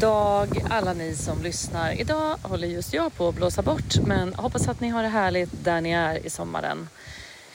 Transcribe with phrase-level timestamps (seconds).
[0.00, 2.00] dag alla ni som lyssnar.
[2.00, 5.64] Idag håller just jag på att blåsa bort men hoppas att ni har det härligt
[5.64, 6.88] där ni är i sommaren.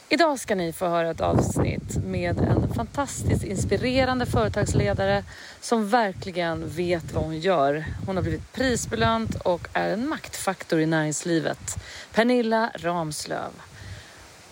[0.09, 5.23] Idag ska ni få höra ett avsnitt med en fantastiskt inspirerande företagsledare
[5.61, 7.85] som verkligen vet vad hon gör.
[8.05, 11.77] Hon har blivit prisbelönt och är en maktfaktor i näringslivet.
[12.13, 13.51] Pernilla Ramslöv.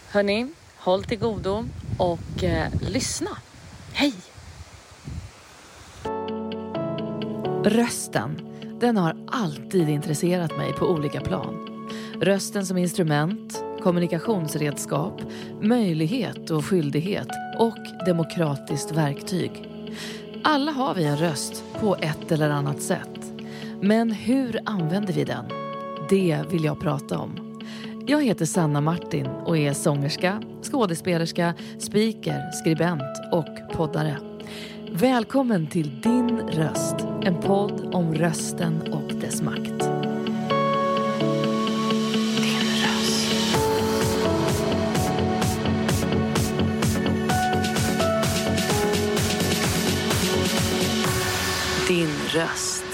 [0.09, 0.47] Hörni,
[0.77, 1.65] håll till godo
[1.97, 3.37] och eh, lyssna.
[3.93, 4.32] Hej!
[7.65, 8.41] Rösten,
[8.79, 11.87] den har alltid intresserat mig på olika plan.
[12.21, 15.21] Rösten som instrument, kommunikationsredskap,
[15.61, 17.27] möjlighet och skyldighet
[17.59, 19.69] och demokratiskt verktyg.
[20.43, 23.33] Alla har vi en röst på ett eller annat sätt.
[23.81, 25.45] Men hur använder vi den?
[26.09, 27.59] Det vill jag prata om.
[28.07, 34.32] Jag heter Sanna Martin och är sångerska, skådespelerska, speaker, skribent och poddare.
[34.95, 39.57] Välkommen till Din röst, en podd om rösten och dess makt.
[39.57, 39.79] Din
[42.83, 43.25] röst.
[51.87, 52.85] Din röst.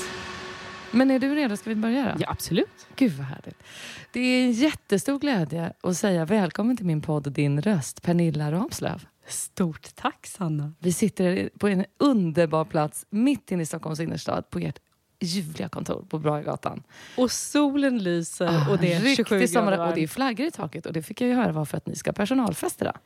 [0.91, 1.57] Men är du redo?
[1.57, 2.11] Ska vi börja då?
[2.19, 2.87] Ja, absolut.
[2.95, 3.63] Gud vad härligt.
[4.11, 9.05] Det är en jättestor glädje att säga välkommen till min podd Din röst, Pernilla Ramslöv.
[9.29, 10.73] Stort tack, Sanna.
[10.79, 14.79] Vi sitter på en underbar plats mitt inne i Stockholms innerstad på ert
[15.19, 16.83] ljuvliga kontor på Bragatan.
[17.17, 19.89] Och solen lyser ah, och det är 27 grader varmt.
[19.89, 21.87] Och det är flaggor i taket och det fick jag ju höra var för att
[21.87, 22.97] ni ska ha personalfest idag.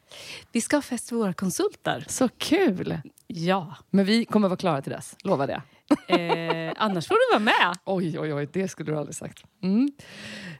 [0.52, 2.06] Vi ska ha fest för våra konsulter.
[2.08, 2.98] Så kul!
[3.28, 3.76] Ja.
[3.90, 5.62] Men vi kommer vara klara till dess, lovar det.
[6.08, 7.78] Eh, annars får du vara med.
[7.86, 9.44] Oj, oj, oj, det skulle du aldrig sagt.
[9.64, 9.92] Mm.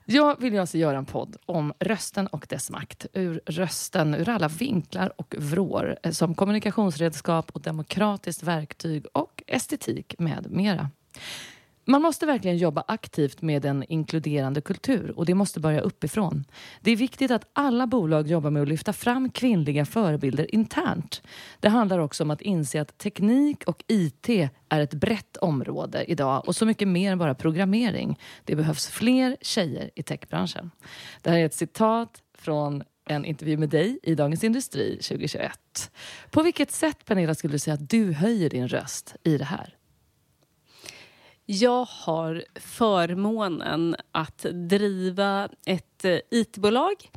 [0.06, 3.06] Jag vill alltså göra en podd om rösten och dess makt.
[3.14, 5.98] Ur rösten, ur alla vinklar och vrår.
[6.04, 10.90] Eh, som kommunikationsredskap och demokratiskt verktyg och estetik med mera.
[11.86, 16.46] Man måste verkligen jobba aktivt med en inkluderande kultur och det måste börja uppifrån.
[16.82, 21.22] Det är viktigt att alla bolag jobbar med att lyfta fram kvinnliga förebilder internt.
[21.60, 24.30] Det handlar också om att inse att teknik och IT
[24.70, 28.20] är ett brett område idag och så mycket mer än bara programmering.
[28.46, 30.72] Det behövs fler tjejer i techbranschen.
[31.22, 35.92] Det här är ett citat från en intervju med dig i Dagens Industri 2021.
[36.32, 39.78] På vilket sätt, Pernilla, skulle du säga att du höjer din röst i det här?
[41.46, 47.10] Jag har förmånen att driva ett eh, IT-bolag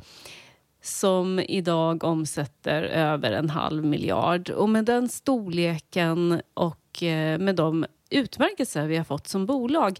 [0.81, 4.49] som idag omsätter över en halv miljard.
[4.49, 9.99] Och med den storleken och eh, med de utmärkelser vi har fått som bolag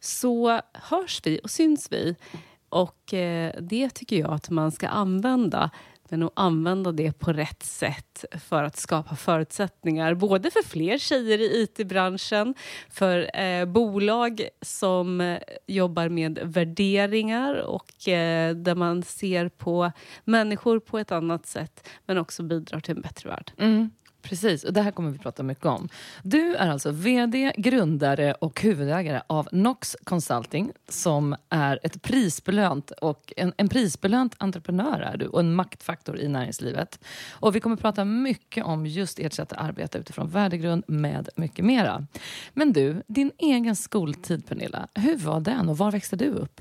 [0.00, 2.16] så hörs vi och syns vi.
[2.68, 5.70] Och eh, det tycker jag att man ska använda
[6.10, 11.38] men att använda det på rätt sätt för att skapa förutsättningar både för fler tjejer
[11.38, 12.54] i IT-branschen,
[12.90, 19.92] för eh, bolag som eh, jobbar med värderingar och eh, där man ser på
[20.24, 23.52] människor på ett annat sätt men också bidrar till en bättre värld.
[23.58, 23.90] Mm.
[24.22, 25.88] Precis, och det här kommer vi prata mycket om.
[26.22, 33.32] Du är alltså VD, grundare och huvudägare av Nox Consulting som är ett prisbelönt och
[33.36, 37.04] en, en prisbelönt entreprenör är du och en maktfaktor i näringslivet.
[37.30, 41.64] Och vi kommer prata mycket om just ert sätt att arbeta utifrån värdegrund med mycket
[41.64, 42.06] mera.
[42.52, 46.60] Men du, din egen skoltid Pernilla, hur var den och var växte du upp?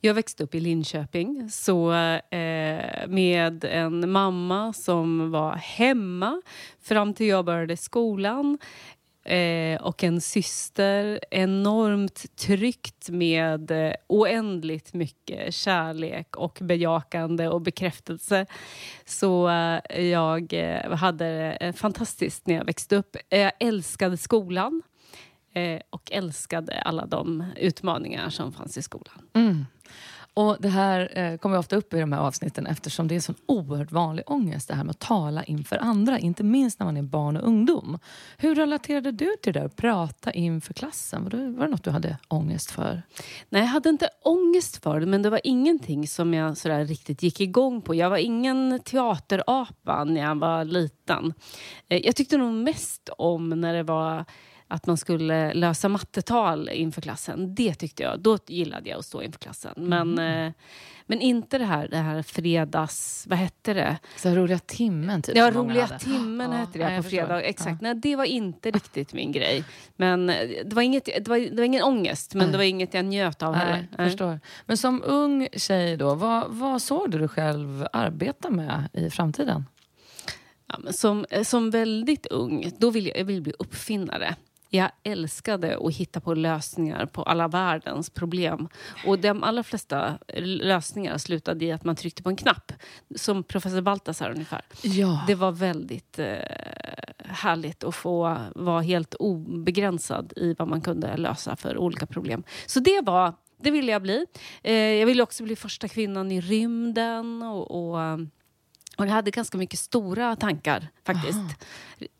[0.00, 6.42] Jag växte upp i Linköping så, eh, med en mamma som var hemma
[6.82, 8.58] fram till jag började skolan.
[9.24, 11.20] Eh, och en syster.
[11.30, 18.46] Enormt tryggt med eh, oändligt mycket kärlek och bejakande och bekräftelse.
[19.04, 23.16] Så eh, jag eh, hade det fantastiskt när jag växte upp.
[23.28, 24.82] Jag älskade skolan.
[25.54, 29.22] Eh, och älskade alla de utmaningar som fanns i skolan.
[29.32, 29.66] Mm.
[30.34, 33.34] Och Det här eh, kommer ofta upp i de här avsnitten eftersom det är så
[33.46, 37.02] oerhört vanlig ångest det här med att tala inför andra, inte minst när man är
[37.02, 37.98] barn och ungdom.
[38.36, 41.22] Hur relaterade du till det där att prata inför klassen?
[41.22, 43.02] Var det, var det något du hade ångest för?
[43.48, 47.22] Nej, jag hade inte ångest för det, men det var ingenting som jag sådär riktigt
[47.22, 47.94] gick igång på.
[47.94, 51.34] Jag var ingen teaterapa när jag var liten.
[51.88, 54.24] Eh, jag tyckte nog mest om när det var
[54.72, 57.54] att man skulle lösa mattetal inför klassen.
[57.54, 58.20] Det tyckte jag.
[58.20, 59.72] Då gillade jag att stå inför klassen.
[59.76, 60.46] Men, mm.
[60.46, 60.52] eh,
[61.06, 63.26] men inte det här, det här fredags...
[63.28, 63.98] Vad hette det?
[64.16, 65.36] Så roliga timmen, typ.
[65.36, 67.42] Ja, roliga timmen ja, hette det på fredag.
[67.42, 67.70] Exakt.
[67.70, 67.78] Ja.
[67.80, 69.64] Nej, det var inte riktigt min grej.
[69.96, 72.52] Men eh, det var, inget, det var, det var ingen ångest, men Nej.
[72.52, 73.88] det var inget jag njöt av heller.
[73.98, 74.40] Nej, förstår.
[74.66, 79.64] Men som ung tjej då, vad, vad såg du dig själv arbeta med i framtiden?
[80.66, 84.36] Ja, som, som väldigt ung, då ville jag, jag ville bli uppfinnare.
[84.74, 88.68] Jag älskade att hitta på lösningar på alla världens problem.
[89.06, 92.72] Och de allra flesta lösningar slutade i att man tryckte på en knapp.
[93.16, 94.62] Som professor Baltasar ungefär.
[94.82, 95.24] Ja.
[95.26, 96.26] Det var väldigt eh,
[97.18, 102.42] härligt att få vara helt obegränsad i vad man kunde lösa för olika problem.
[102.66, 104.26] Så det var det ville jag bli.
[104.62, 107.42] Eh, jag ville också bli första kvinnan i rymden.
[107.42, 107.98] och, och
[108.96, 111.48] och jag hade ganska mycket stora tankar faktiskt, Aha.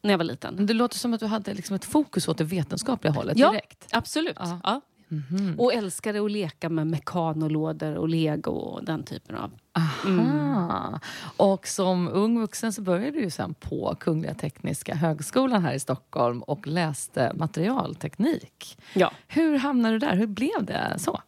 [0.03, 0.67] när jag var liten.
[0.67, 3.89] Det låter som att du hade liksom ett fokus åt det vetenskapliga hållet ja, direkt.
[3.91, 4.37] Absolut.
[4.39, 4.61] Ja.
[4.63, 4.81] ja.
[5.11, 5.57] Mm -hmm.
[5.59, 9.51] Och älskade att leka med mekanoloder och lego och den typen av...
[9.73, 10.09] Aha.
[10.09, 10.99] Mm.
[11.37, 16.43] Och som ung vuxen så började du sen på Kungliga Tekniska högskolan här i Stockholm
[16.43, 18.79] och läste materialteknik.
[18.95, 19.13] Ja.
[19.27, 20.17] Hur hamnade du där?
[20.17, 21.21] Hur blev det så?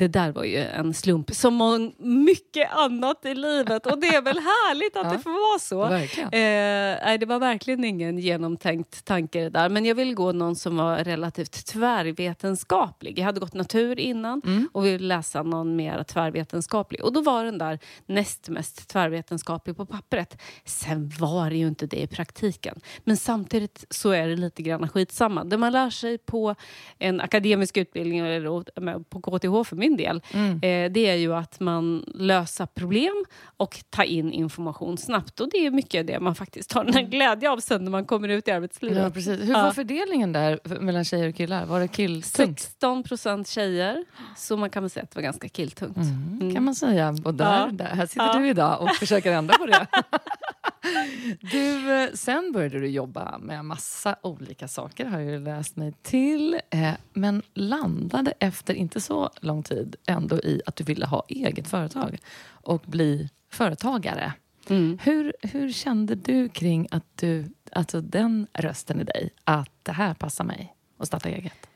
[0.00, 3.86] Det där var ju en slump, som mycket annat i livet.
[3.86, 5.94] Och det är väl härligt att ja, det får vara så.
[6.22, 9.68] Eh, nej, det var verkligen ingen genomtänkt tanke där.
[9.68, 13.18] Men jag ville gå någon som var relativt tvärvetenskaplig.
[13.18, 14.68] Jag hade gått natur innan mm.
[14.72, 17.04] och ville läsa någon mer tvärvetenskaplig.
[17.04, 20.42] Och då var den där näst mest tvärvetenskaplig på pappret.
[20.64, 22.80] Sen var det ju inte det i praktiken.
[23.04, 25.44] Men samtidigt så är det lite grann skitsamma.
[25.44, 26.54] Det man lär sig på
[26.98, 30.52] en akademisk utbildning eller på KTH för min min del, mm.
[30.52, 33.24] eh, det är ju att man löser problem
[33.56, 35.40] och tar in information snabbt.
[35.40, 38.28] Och det är mycket det man faktiskt har en glädje av sen när man kommer
[38.28, 38.98] ut i arbetslivet.
[38.98, 39.40] Ja, precis.
[39.40, 41.66] Hur var fördelningen där mellan tjejer och killar?
[41.66, 42.60] Var det killtungt?
[42.60, 44.04] 16 procent tjejer,
[44.36, 45.96] så man kan väl säga att det var ganska killtungt.
[45.96, 46.54] Mm, mm.
[46.54, 47.14] kan man säga.
[47.24, 47.68] Och där, ja.
[47.72, 48.38] där här sitter ja.
[48.38, 49.86] du idag och försöker ändra på det.
[51.40, 56.60] Du, eh, sen började du jobba med massa olika saker, har jag läst mig till.
[56.70, 61.68] Eh, men landade efter inte så lång tid ändå i att du ville ha eget
[61.68, 62.18] företag
[62.50, 64.32] och bli företagare.
[64.68, 64.98] Mm.
[65.02, 70.14] Hur, hur kände du kring att du, alltså den rösten i dig, att det här
[70.14, 71.66] passar mig att starta eget?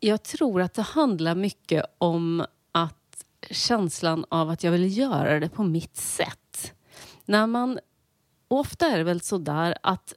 [0.00, 5.48] Jag tror att det handlar mycket om att känslan av att jag vill göra det
[5.48, 6.39] på mitt sätt.
[7.30, 7.78] När man,
[8.48, 10.14] ofta är det väl så där att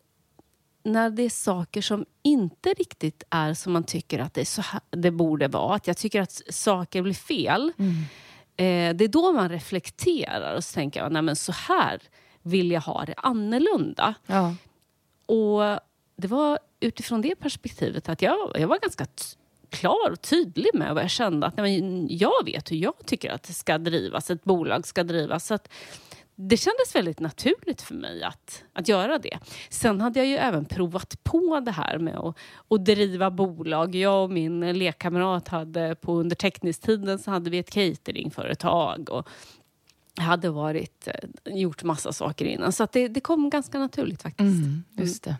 [0.84, 5.12] när det är saker som inte riktigt är som man tycker att det, här, det
[5.12, 7.74] borde vara, att jag tycker att saker blir fel.
[7.78, 7.96] Mm.
[8.58, 12.02] Eh, det är då man reflekterar och så tänker jag, nej men så här
[12.42, 14.14] vill jag ha det annorlunda.
[14.26, 14.56] Ja.
[15.26, 15.80] Och
[16.16, 19.06] det var utifrån det perspektivet att jag, jag var ganska
[19.70, 21.48] klar och tydlig med vad jag kände.
[21.48, 25.46] Att nej, jag vet hur jag tycker att det ska drivas, ett bolag ska drivas.
[25.46, 25.70] Så att
[26.36, 29.40] det kändes väldigt naturligt för mig att, att göra det.
[29.70, 32.38] Sen hade jag ju även provat på det här med att,
[32.70, 33.96] att driva bolag.
[33.96, 39.10] Jag och min lekkamrat hade på under teckningstiden så hade vi ett cateringföretag.
[39.10, 39.30] Och
[40.18, 42.72] hade varit, eh, gjort massa saker innan.
[42.72, 44.64] Så det, det kom ganska naturligt faktiskt.
[44.64, 45.36] Mm, just det.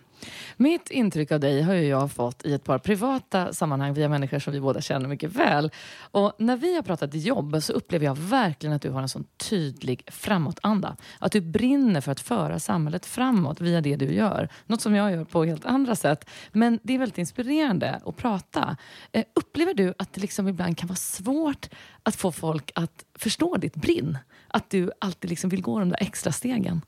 [0.58, 4.54] Mitt intryck av dig har jag fått i ett par privata sammanhang via människor som
[4.54, 5.72] vi båda känner mycket väl.
[6.00, 9.26] Och när vi har pratat jobb så upplever jag verkligen att du har en sån
[9.50, 10.96] tydlig framåtanda.
[11.20, 14.50] Att du brinner för att föra samhället framåt via det du gör.
[14.66, 16.30] Något som jag gör på helt andra sätt.
[16.52, 18.78] Men det är väldigt inspirerande att prata.
[19.12, 21.70] Eh, upplever du att det liksom ibland kan vara svårt
[22.04, 24.18] att få folk att förstå ditt brinn?
[24.54, 26.82] Att du alltid liksom vill gå de där extra stegen?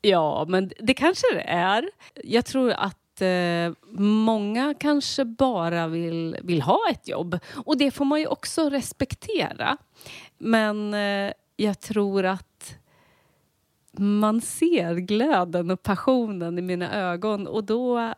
[0.00, 1.90] Ja, men det kanske det är.
[2.24, 7.38] Jag tror att eh, många kanske bara vill, vill ha ett jobb.
[7.64, 9.76] Och det får man ju också respektera.
[10.38, 12.78] Men eh, jag tror att
[13.98, 18.14] man ser glöden och passionen i mina ögon och då,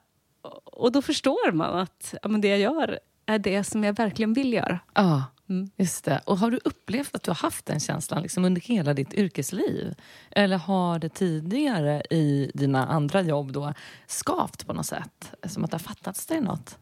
[0.64, 4.32] och då förstår man att ja, men det jag gör är det som jag verkligen
[4.32, 4.78] vill göra.
[4.94, 5.24] Ja.
[5.48, 5.70] Mm.
[5.76, 6.20] Just det.
[6.26, 9.94] Och har du upplevt att du har haft den känslan liksom under hela ditt yrkesliv?
[10.30, 13.74] Eller har det tidigare i dina andra jobb då
[14.06, 15.32] skavt på något sätt?
[15.46, 16.78] Som att det har fattats dig något?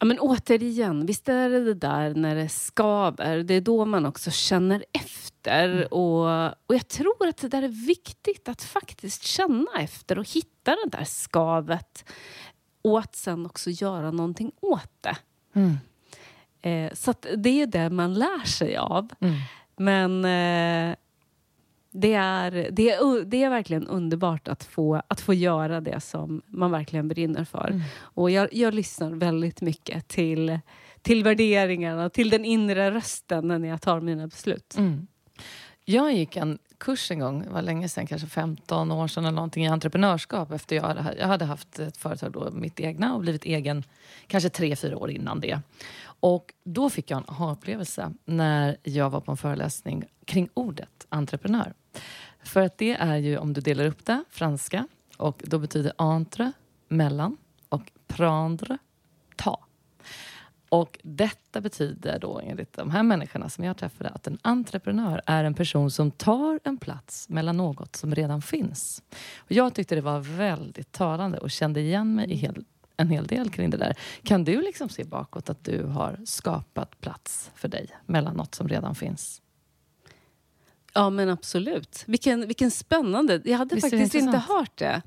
[0.00, 3.42] Ja, men återigen, visst är det det där när det skaver.
[3.42, 5.68] Det är då man också känner efter.
[5.70, 5.86] Mm.
[5.90, 10.70] Och, och jag tror att det där är viktigt att faktiskt känna efter och hitta
[10.70, 12.04] det där skavet.
[12.82, 15.16] Och att sen också göra någonting åt det.
[15.54, 15.76] Mm.
[16.62, 19.08] Eh, så det är det man lär sig av.
[19.20, 19.34] Mm.
[19.76, 20.96] Men eh,
[21.90, 26.42] det, är, det, är, det är verkligen underbart att få, att få göra det som
[26.46, 27.68] man verkligen brinner för.
[27.68, 27.82] Mm.
[27.98, 30.58] Och jag, jag lyssnar väldigt mycket till,
[31.02, 34.74] till värderingarna, till den inre rösten när jag tar mina beslut.
[34.78, 35.06] Mm.
[35.84, 39.34] Jag gick en kurs en gång, det var länge sedan, kanske 15 år sedan eller
[39.34, 40.50] någonting, i entreprenörskap.
[40.50, 43.84] Efter jag, hade, jag hade haft ett företag då, mitt egna, och blivit egen
[44.26, 45.60] kanske tre fyra år innan det.
[46.20, 51.74] Och då fick jag en aha-upplevelse när jag var på en föreläsning kring ordet entreprenör.
[52.42, 56.52] För att det är ju, om du delar upp det, franska Och då betyder entre,
[56.88, 57.36] mellan,
[57.68, 58.78] och prendre,
[59.36, 59.64] ta.
[60.68, 65.44] Och detta betyder då enligt de här människorna som jag träffade att en entreprenör är
[65.44, 69.02] en person som tar en plats mellan något som redan finns.
[69.38, 72.66] Och jag tyckte det var väldigt talande och kände igen mig i helt
[73.00, 73.94] en hel del kring det där.
[74.22, 78.68] Kan du liksom se bakåt att du har skapat plats för dig mellan något som
[78.68, 79.42] redan finns?
[80.94, 82.04] Ja, men absolut.
[82.06, 83.40] Vilken, vilken spännande...
[83.44, 85.02] Jag hade Visst faktiskt inte hört det.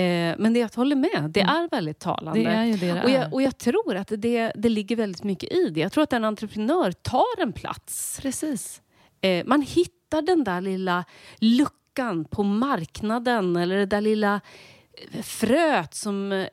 [0.00, 1.56] Eh, men det jag håller med, det Mm.
[1.56, 2.40] är väldigt talande.
[2.40, 5.24] Det är ju det det och, jag, och jag tror att det, det ligger väldigt
[5.24, 5.80] mycket i det.
[5.80, 8.18] Jag tror att en entreprenör tar en plats.
[8.22, 8.82] Precis.
[9.20, 11.04] Eh, man hittar den där lilla
[11.38, 14.40] luckan på marknaden eller det där lilla
[15.12, 16.46] eh, fröet som eh,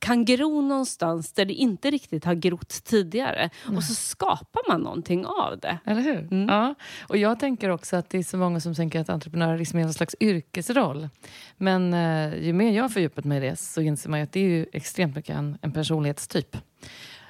[0.00, 3.50] kan gro någonstans där det inte riktigt har grott tidigare.
[3.76, 5.78] Och så skapar man någonting av det.
[5.84, 6.18] Eller hur?
[6.18, 6.48] Mm.
[6.48, 6.74] Ja.
[7.08, 9.94] Och jag tänker också att det är så många som tänker att entreprenörism är en
[9.94, 11.08] slags yrkesroll.
[11.56, 14.32] Men eh, ju mer jag har fördjupat mig i det så inser man ju att
[14.32, 16.56] det är ju extremt mycket en, en personlighetstyp.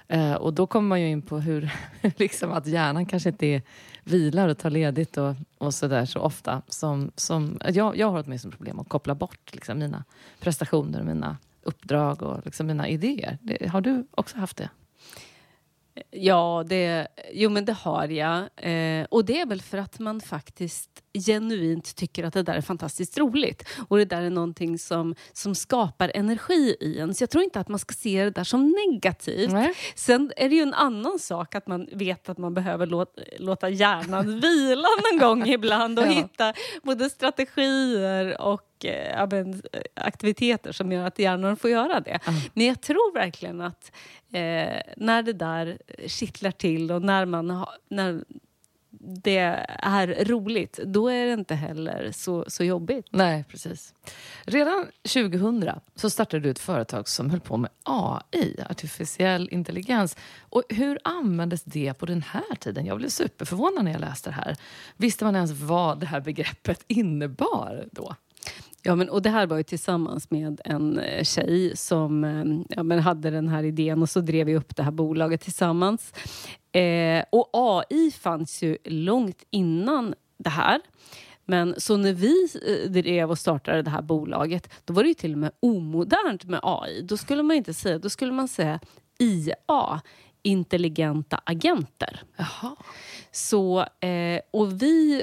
[0.08, 1.70] Eh, och då kommer man ju in på hur
[2.16, 3.62] liksom att hjärnan kanske inte är,
[4.04, 6.62] vilar och tar ledigt och, och sådär så ofta.
[6.68, 10.04] Som, som, jag, jag har åtminstone problem att koppla bort liksom, mina
[10.40, 13.38] prestationer, mina uppdrag och liksom, mina idéer.
[13.42, 14.68] Det, har du också haft det?
[16.10, 18.38] Ja, det, jo men det har jag.
[18.56, 20.90] Eh, och det är väl för att man faktiskt
[21.26, 23.68] genuint tycker att det där är fantastiskt roligt.
[23.88, 27.14] Och det där är någonting som, som skapar energi i en.
[27.14, 29.52] Så jag tror inte att man ska se det där som negativt.
[29.52, 29.74] Nej.
[29.94, 33.68] Sen är det ju en annan sak att man vet att man behöver låta, låta
[33.68, 36.10] hjärnan vila någon gång ibland och Ja.
[36.10, 42.00] hitta både strategier och eh, ja, men, eh, aktiviteter som gör att hjärnan får göra
[42.00, 42.18] det.
[42.26, 42.32] Ja.
[42.54, 43.92] Men jag tror verkligen att
[44.32, 48.24] eh, när det där kittlar till och när, man ha, när
[49.00, 49.38] det
[49.82, 53.06] är roligt, då är det inte heller så, så jobbigt.
[53.10, 53.94] Nej, precis.
[54.42, 60.16] Redan 2000 så startade du ett företag som höll på med AI, artificiell intelligens.
[60.40, 62.86] Och hur användes det på den här tiden?
[62.86, 64.56] Jag blev superförvånad när jag läste det här.
[64.96, 68.14] Visste man ens vad det här begreppet innebar då?
[68.82, 72.82] Ja, men, och det här var ju tillsammans med en eh, tjej som eh, ja,
[72.82, 76.12] men hade den här idén och så drev vi upp det här bolaget tillsammans.
[76.72, 80.80] Eh, och AI fanns ju långt innan det här.
[81.44, 85.14] Men så när vi eh, drev och startade det här bolaget, då var det ju
[85.14, 87.02] till och med omodernt med AI.
[87.02, 88.80] Då skulle man inte säga, då skulle man säga
[89.18, 90.00] IA,
[90.42, 92.22] intelligenta agenter.
[92.36, 92.76] Jaha.
[93.32, 95.22] Så, eh, och vi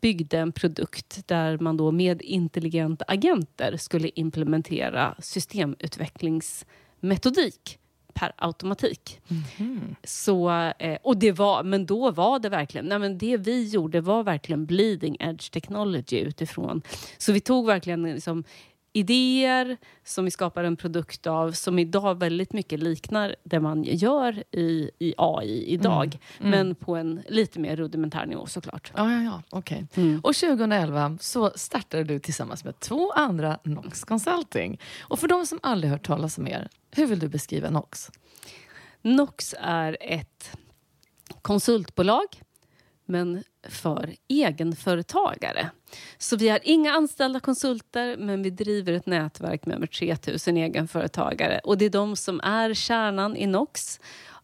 [0.00, 7.78] byggde en produkt där man då med intelligenta agenter skulle implementera systemutvecklingsmetodik
[8.14, 9.20] per automatik.
[10.04, 14.00] Så, eh, och det var, men då var det verkligen, nej men det vi gjorde
[14.00, 16.82] var verkligen bleeding edge technology utifrån.
[17.18, 18.44] Så vi tog verkligen liksom
[18.92, 24.44] idéer som vi skapade en produkt av som idag väldigt mycket liknar det man gör
[24.50, 26.18] i, i AI idag.
[26.38, 28.92] Men på en lite mer rudimentär nivå såklart.
[28.96, 29.42] Ja, ja, ja.
[29.50, 29.86] okej.
[29.94, 30.20] Mm.
[30.24, 34.80] Och 2011 så startade du tillsammans med två andra Nox Consulting.
[35.00, 38.10] Och för de som aldrig hört talas om er, hur vill du beskriva Nox?
[39.02, 40.56] Nox är ett
[41.42, 42.26] konsultbolag
[43.04, 45.70] men för egenföretagare.
[46.18, 51.60] Så vi har inga anställda konsulter men vi driver ett nätverk med över 3000 egenföretagare.
[51.64, 54.00] Och det är de som är kärnan i Nox.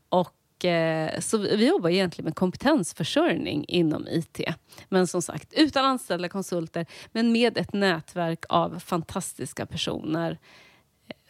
[0.08, 4.40] Och, eh, så vi jobbar egentligen med kompetensförsörjning inom IT.
[4.88, 10.38] Men som sagt, utan anställda konsulter men med ett nätverk av fantastiska personer.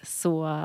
[0.02, 0.62] Så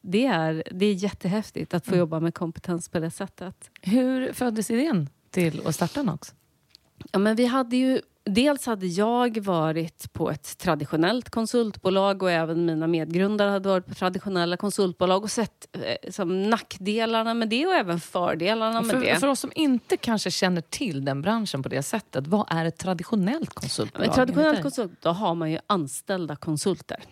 [0.00, 3.70] det är, det är jättehäftigt att få jobba med kompetens på det sättet.
[3.82, 6.34] Hur föddes idén till att starta Nox?
[7.12, 12.66] Ja, men vi hade ju, dels hade jag varit på ett traditionellt konsultbolag och även
[12.66, 17.74] mina medgrundare hade varit på traditionella konsultbolag och sett eh, som nackdelarna med det och
[17.74, 19.20] även fördelarna med För, det.
[19.20, 22.78] för oss som inte kanske känner till den branschen på det sättet, vad är ett
[22.78, 24.06] traditionellt konsultbolag?
[24.06, 24.62] Med traditionellt enligt dig?
[24.62, 27.04] konsult, då har man ju anställda konsulter.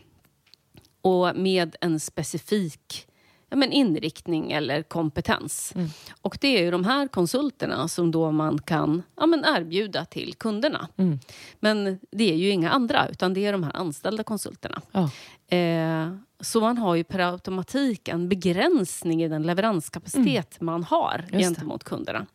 [1.01, 3.07] Och med en specifik
[3.51, 5.73] ja, men inriktning eller kompetens.
[5.77, 5.89] Mm.
[6.23, 10.35] Och det är ju de här konsulterna som då man kan ja, men erbjuda till
[10.35, 10.89] kunderna.
[10.97, 11.19] Mm.
[11.61, 14.83] Men det är ju inga andra, utan det är de här anställda konsulterna.
[14.93, 15.11] Ja.
[15.57, 21.31] Eh, så man har ju per automatik en begränsning i den leveranskapacitet man har Mm.
[21.31, 21.39] det.
[21.39, 22.27] gentemot kunderna.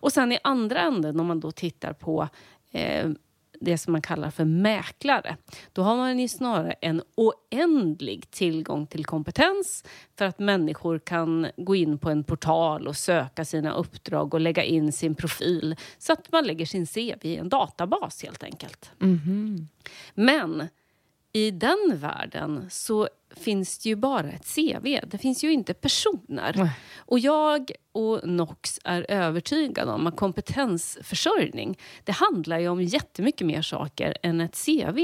[0.00, 2.28] Och sen i andra änden, om man då tittar på
[2.72, 3.08] eh,
[3.60, 5.36] det som man kallar för mäklare.
[5.72, 9.84] Då har man ju snarare en oändlig tillgång till kompetens
[10.18, 14.64] för att människor kan gå in på en portal och söka sina uppdrag och lägga
[14.64, 18.90] in sin profil så att man lägger sin CV i en databas helt enkelt.
[18.98, 19.68] Mhm.
[20.14, 20.68] Men
[21.32, 24.98] i den världen så finns det ju bara ett CV.
[25.06, 26.54] Det finns ju inte personer.
[26.56, 26.70] Nej.
[26.98, 33.62] Och jag och Nox är övertygade om att kompetensförsörjning det handlar ju om jättemycket mer
[33.62, 34.98] saker än ett CV.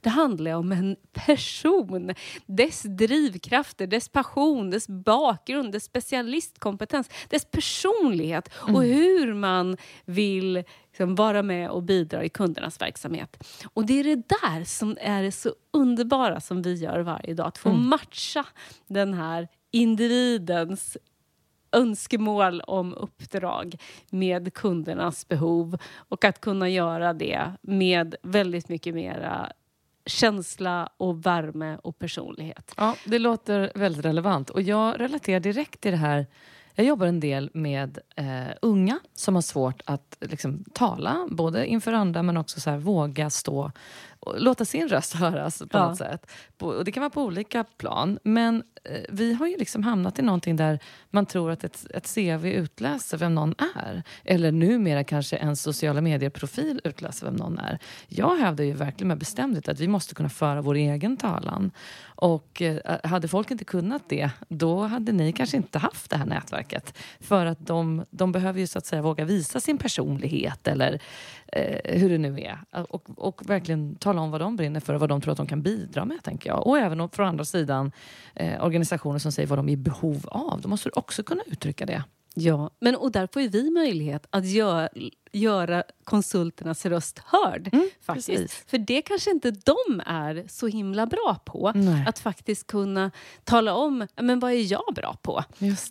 [0.00, 2.14] Det handlar om en person,
[2.46, 10.64] dess drivkrafter, dess passion, dess bakgrund, dess specialistkompetens, dess personlighet och hur man vill
[11.00, 13.44] liksom vara med och bidra i kundernas verksamhet.
[13.74, 17.46] Och det är det där som är det så underbara som vi gör varje dag.
[17.46, 18.44] Att få matcha
[18.86, 20.96] den här individens
[21.72, 23.76] önskemål om uppdrag
[24.10, 25.78] med kundernas behov
[26.08, 29.52] och att kunna göra det med väldigt mycket mera
[30.06, 32.74] känsla och värme och personlighet.
[32.76, 34.50] Ja, det låter väldigt relevant.
[34.50, 36.26] Och jag relaterar direkt till det här.
[36.80, 41.92] Jag jobbar en del med eh, unga som har svårt att liksom, tala, både inför
[41.92, 43.72] andra men också så här, våga stå
[44.36, 45.88] låta sin röst höras på Ja.
[45.88, 46.30] något sätt.
[46.58, 48.18] På, och det kan vara på olika plan.
[48.24, 50.78] Men eh, vi har ju liksom hamnat i någonting där
[51.10, 54.02] man tror att ett, ett CV utläser vem någon är.
[54.24, 57.78] Eller numera kanske en sociala medier-profil utläser vem någon är.
[58.08, 61.70] Jag hävdar ju verkligen med bestämdhet att vi måste kunna föra vår egen talan.
[62.02, 66.26] Och eh, hade folk inte kunnat det, då hade ni kanske inte haft det här
[66.26, 66.98] nätverket.
[67.20, 71.00] För att de, de behöver ju så att säga våga visa sin personlighet eller
[71.52, 72.58] eh, hur det nu är.
[72.70, 75.46] Och, och verkligen tala om vad de brinner för och vad de tror att de
[75.46, 76.66] kan bidra med, tänker jag.
[76.66, 77.92] Och även från andra sidan
[78.34, 80.60] eh, organisationer som säger vad de är i behov av.
[80.60, 82.04] Då måste också kunna uttrycka det.
[82.34, 87.70] Ja, men och där får ju vi möjlighet att gö- göra konsulternas röst hörd.
[88.02, 88.28] faktiskt.
[88.28, 88.64] precis.
[88.66, 91.72] För det kanske inte de är så himla bra på.
[91.74, 92.04] Nej.
[92.08, 93.10] Att faktiskt kunna
[93.44, 95.44] tala om "Ja, men vad är jag bra på.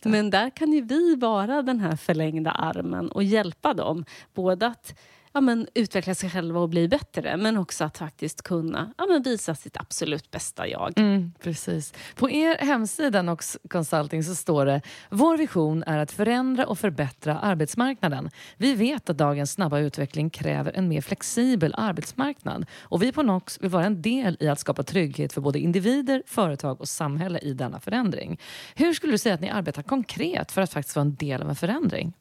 [0.05, 4.05] Men där kan ju vi vara den här förlängda armen och hjälpa dem.
[4.33, 4.99] Både att
[5.33, 9.21] ja, men, utveckla sig själva och bli bättre men också att faktiskt kunna ja, men,
[9.21, 10.99] visa sitt absolut bästa jag.
[10.99, 11.93] Mm, precis.
[12.15, 17.39] På er hemsida Nox Consulting så står det Vår vision är att förändra och förbättra
[17.39, 18.29] arbetsmarknaden.
[18.57, 23.61] Vi vet att dagens snabba utveckling kräver en mer flexibel arbetsmarknad och vi på Nox
[23.61, 27.53] vill vara en del i att skapa trygghet för både individer, företag och samhälle i
[27.53, 28.39] denna förändring.
[28.75, 31.49] Hur skulle du säga att ni arbetar konkret för att faktiskt vara en del av
[31.49, 32.13] en förändring?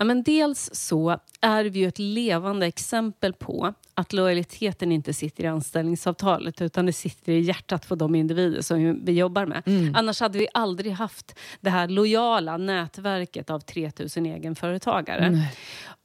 [0.00, 5.44] Ja, men dels så är vi ju ett levande exempel på att lojaliteten inte sitter
[5.44, 9.62] i anställningsavtalet utan det sitter i hjärtat på de individer som vi jobbar med.
[9.94, 15.42] Annars hade vi aldrig haft det här lojala nätverket av 3000 egenföretagare.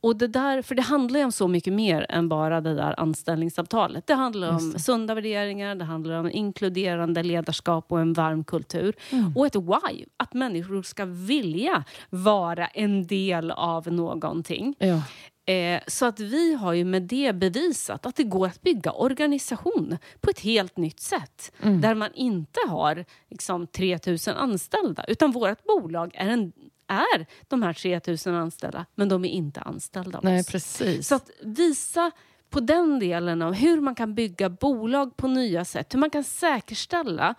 [0.02, 4.08] Och det där, för det handlar om så mycket mer än bara det där anställningsavtalet.
[4.08, 8.96] Det handlar om sunda värderingar, det handlar om inkluderande ledarskap och en varm kultur.
[9.36, 14.76] Och ett why, att människor ska vilja vara en del av någonting.
[14.80, 15.02] Ja.
[15.46, 19.98] Eh, så att vi har ju med det bevisat att det går att bygga organisation
[20.22, 21.52] på ett helt nytt sätt.
[21.82, 26.54] Där man inte har liksom, 3000 anställda, utan vårt bolag är, en,
[26.88, 30.48] är de här 3000 anställda, men de är inte anställda av Nej, oss.
[30.48, 31.08] precis.
[31.08, 32.12] Så att visa
[32.50, 36.24] på den delen av hur man kan bygga bolag på nya sätt, hur man kan
[36.24, 37.36] säkerställa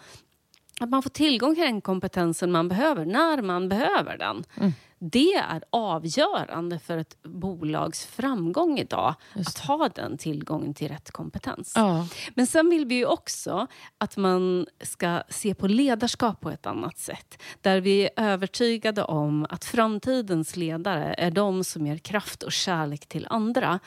[0.80, 4.44] att man får tillgång till den kompetensen man behöver när man behöver den.
[4.98, 11.72] Det är avgörande för ett bolags framgång idag, att ha den tillgången till rätt kompetens.
[11.76, 12.08] Ja.
[12.34, 13.66] Men sen vill vi ju också
[13.98, 17.42] att man ska se på ledarskap på ett annat sätt.
[17.60, 23.06] Där vi är övertygade om att framtidens ledare är de som ger kraft och kärlek
[23.06, 23.80] till andra.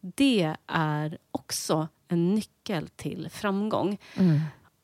[0.00, 3.98] Det är också en nyckel till framgång.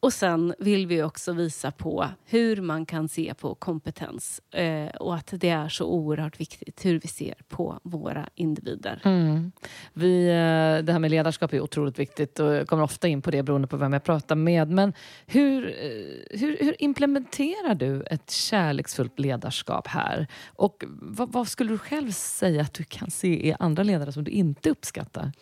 [0.02, 5.14] Och sen vill vi också visa på hur man kan se på kompetens eh, och
[5.14, 9.00] att det är så oerhört viktigt hur vi ser på våra individer.
[9.04, 9.52] Mm.
[9.92, 13.30] Vi, eh, det här med ledarskap är otroligt viktigt och jag kommer ofta in på
[13.30, 14.70] det beroende på vem jag pratar med.
[14.70, 14.92] Men
[15.26, 20.26] hur, eh, hur, hur implementerar du ett kärleksfullt ledarskap här?
[20.46, 24.24] Och vad, vad skulle du själv säga att du kan se i andra ledare som
[24.24, 25.32] du inte uppskattar?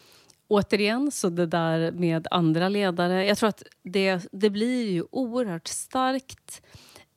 [0.50, 3.26] Återigen, så det där med andra ledare.
[3.26, 6.62] Jag tror att det, det blir ju oerhört starkt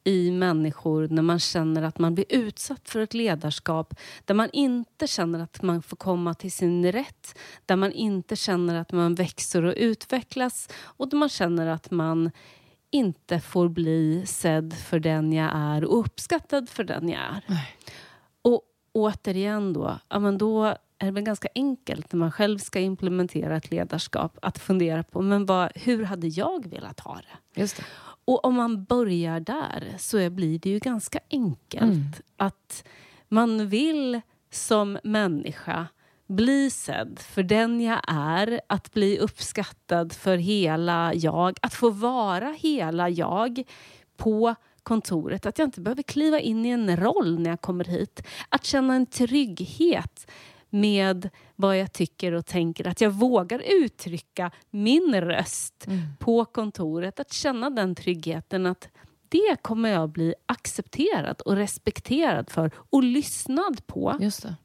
[0.03, 3.93] i människor när man känner att man blir utsatt för ett ledarskap
[4.25, 8.75] där man inte känner att man får komma till sin rätt, där man inte känner
[8.75, 12.31] att man växer och utvecklas och där man känner att man
[12.91, 17.43] inte får bli sedd för den jag är och uppskattad för den jag är.
[18.41, 22.79] Och återigen då, ja, men då är det väl ganska enkelt när man själv ska
[22.79, 27.61] implementera ett ledarskap att fundera på men vad, hur hade jag velat ha det?
[27.61, 27.83] Just det.
[28.25, 32.83] Och om man börjar där så är- blir det ju ganska enkelt att
[33.29, 35.87] man vill som människa
[36.27, 42.55] bli sedd för den jag är, att bli uppskattad för hela jag, att få vara
[42.59, 43.63] hela jag
[44.17, 48.27] på kontoret, att jag inte behöver kliva in i en roll när jag kommer hit.
[48.49, 50.27] Att känna en trygghet
[50.73, 52.87] med vad jag tycker och tänker.
[52.87, 56.01] Att jag vågar uttrycka min röst mm.
[56.19, 57.19] på kontoret.
[57.19, 58.89] Att känna den tryggheten att
[59.29, 64.17] det kommer jag bli accepterad och respekterad för och lyssnad på.
[64.19, 64.55] Just det.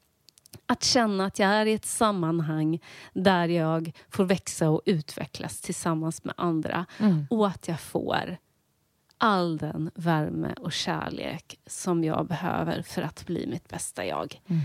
[0.66, 2.80] Att känna att jag är i ett sammanhang
[3.12, 6.86] där jag får växa och utvecklas tillsammans med andra.
[6.98, 7.26] Mm.
[7.30, 8.38] Och att jag får
[9.18, 14.40] all den värme och kärlek som jag behöver för att bli mitt bästa jag.
[14.46, 14.62] Mm.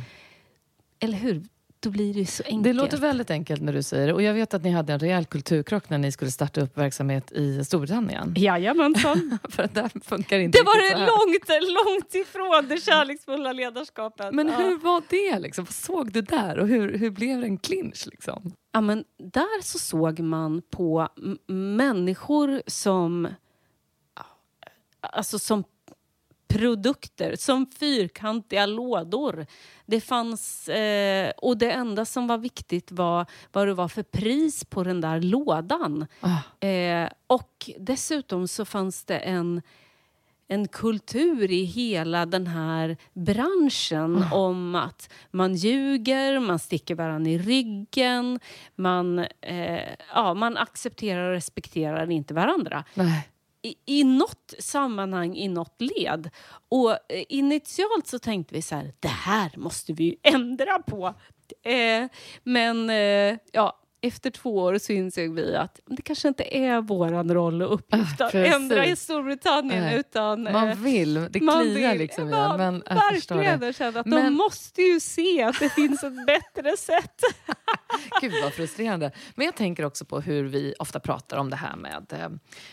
[1.04, 1.44] Eller hur?
[1.80, 2.63] Då blir det så enkelt.
[2.63, 4.13] Det låter väldigt enkelt när du säger det.
[4.13, 7.32] Och jag vet att ni hade en rejäl kulturkrock när ni skulle starta upp verksamhet
[7.32, 8.34] i Storbritannien.
[8.38, 9.39] Jajamensan.
[9.50, 14.34] För att där funkar inte Det var det långt, långt ifrån det kärleksfulla ledarskapet.
[14.34, 14.58] Men ja.
[14.58, 15.39] hur var det?
[15.39, 15.66] Liksom?
[15.66, 16.60] Vad såg du där?
[16.60, 18.08] Och hur, hur blev det en clinch?
[18.12, 18.54] Liksom?
[18.74, 21.08] Ja, men där så såg man på
[21.48, 23.28] människor som
[25.00, 25.63] alltså som
[26.54, 29.46] produkter, som fyrkantiga lådor.
[29.86, 34.66] Det fanns, eh, och det enda som var viktigt var vad det var för pris
[34.66, 36.06] på den där lådan.
[36.20, 36.68] Ah.
[36.68, 39.62] Eh, och dessutom så fanns det en
[40.48, 44.34] en kultur i hela den här branschen mm.
[44.34, 48.39] om att man ljuger, man sticker varandra i ryggen,
[48.76, 52.84] man, eh, ja, man accepterar och respekterar inte varandra.
[52.94, 53.30] Nej
[53.63, 56.30] i, i något sammanhang, i något led.
[56.69, 61.13] Och eh, initialt så tänkte vi så här, det här måste vi ändra på.
[61.63, 62.08] Eh,
[62.43, 67.34] men eh, ja, efter två år så insåg vi att det kanske inte är vår
[67.34, 68.56] roll och uppgift att Precis.
[68.56, 69.84] ändra i Storbritannien.
[69.84, 70.00] Nej.
[70.00, 72.58] Utan, man eh, vill, det kliar liksom i en.
[72.58, 74.24] Men jag verkligen, känner att men...
[74.24, 77.22] de måste ju se att det finns ett bättre sätt.
[78.22, 79.12] Gud vad frustrerande.
[79.36, 82.30] Men jag tänker också på hur vi ofta pratar om det här med, eh,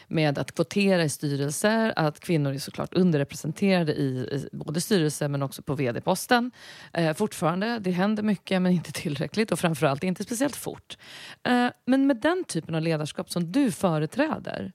[0.08, 5.42] med att kvotera i styrelser, att kvinnor är såklart underrepresenterade i, i både styrelser men
[5.42, 6.50] också på vd-posten.
[6.92, 10.96] Eh, fortfarande, det händer mycket men inte tillräckligt och framförallt inte speciellt fort.
[11.42, 14.72] Eh, men med den typen av ledarskap som du företräder,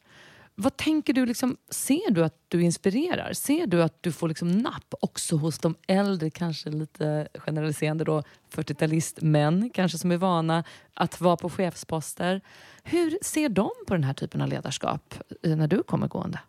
[0.57, 3.33] vad tänker du, liksom, ser du att du inspirerar?
[3.33, 8.23] Ser du att du får liksom napp också hos de äldre, kanske lite generaliserande då,
[8.53, 12.41] 40-talistmän kanske som är vana att vara på chefsposter?
[12.83, 16.39] Hur ser de på den här typen av ledarskap eh, när du kommer gående?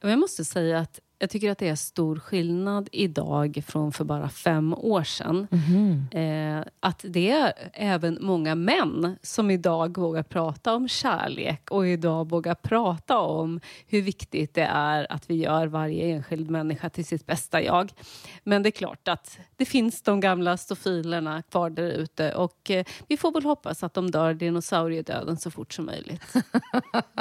[0.00, 4.28] Jag måste säga att jag tycker att det är stor skillnad idag från för bara
[4.28, 5.46] fem år sedan.
[5.50, 6.06] Mm.
[6.10, 12.28] Eh, att det är även många män som idag vågar prata om kärlek och idag
[12.28, 17.26] vågar prata om hur viktigt det är att vi gör varje enskild människa till sitt
[17.26, 17.92] bästa jag.
[18.44, 22.84] Men det är klart att det finns de gamla stofilerna kvar där ute och eh,
[23.08, 26.34] vi får väl hoppas att de dör dinosauriedöden så fort som möjligt.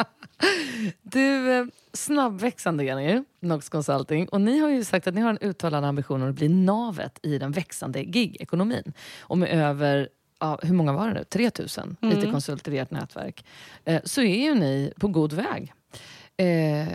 [1.01, 4.27] du, eh, snabbväxande är ni, Nox Consulting.
[4.27, 7.37] Och ni har ju sagt att ni har en uttalad ambition att bli navet i
[7.37, 8.93] den växande gig-ekonomin.
[9.19, 11.23] Och med över ja, hur många var det nu?
[11.23, 12.19] 3000 mm.
[12.19, 13.45] IT-konsulter i ert nätverk.
[13.85, 15.73] Eh, så är ju ni på god väg.
[16.37, 16.87] Eh,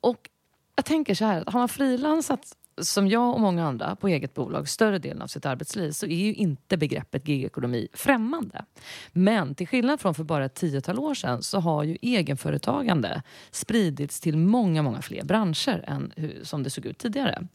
[0.00, 0.30] och
[0.76, 4.68] jag tänker så här, har man frilansat som jag och många andra på eget bolag
[4.68, 8.64] större delen av sitt arbetsliv så är ju inte begreppet gigekonomi främmande.
[9.12, 14.20] Men till skillnad från för bara ett tiotal år sedan så har ju egenföretagande spridits
[14.20, 17.46] till många, många fler branscher än hur, som det såg ut tidigare.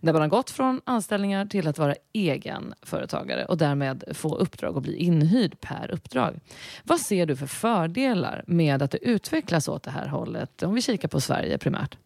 [0.00, 4.82] Där man har gått från anställningar till att vara egenföretagare och därmed få uppdrag och
[4.82, 6.40] bli inhyrd per uppdrag.
[6.84, 10.82] Vad ser du för fördelar med att det utvecklas åt det här hållet om vi
[10.82, 11.96] kikar på Sverige primärt?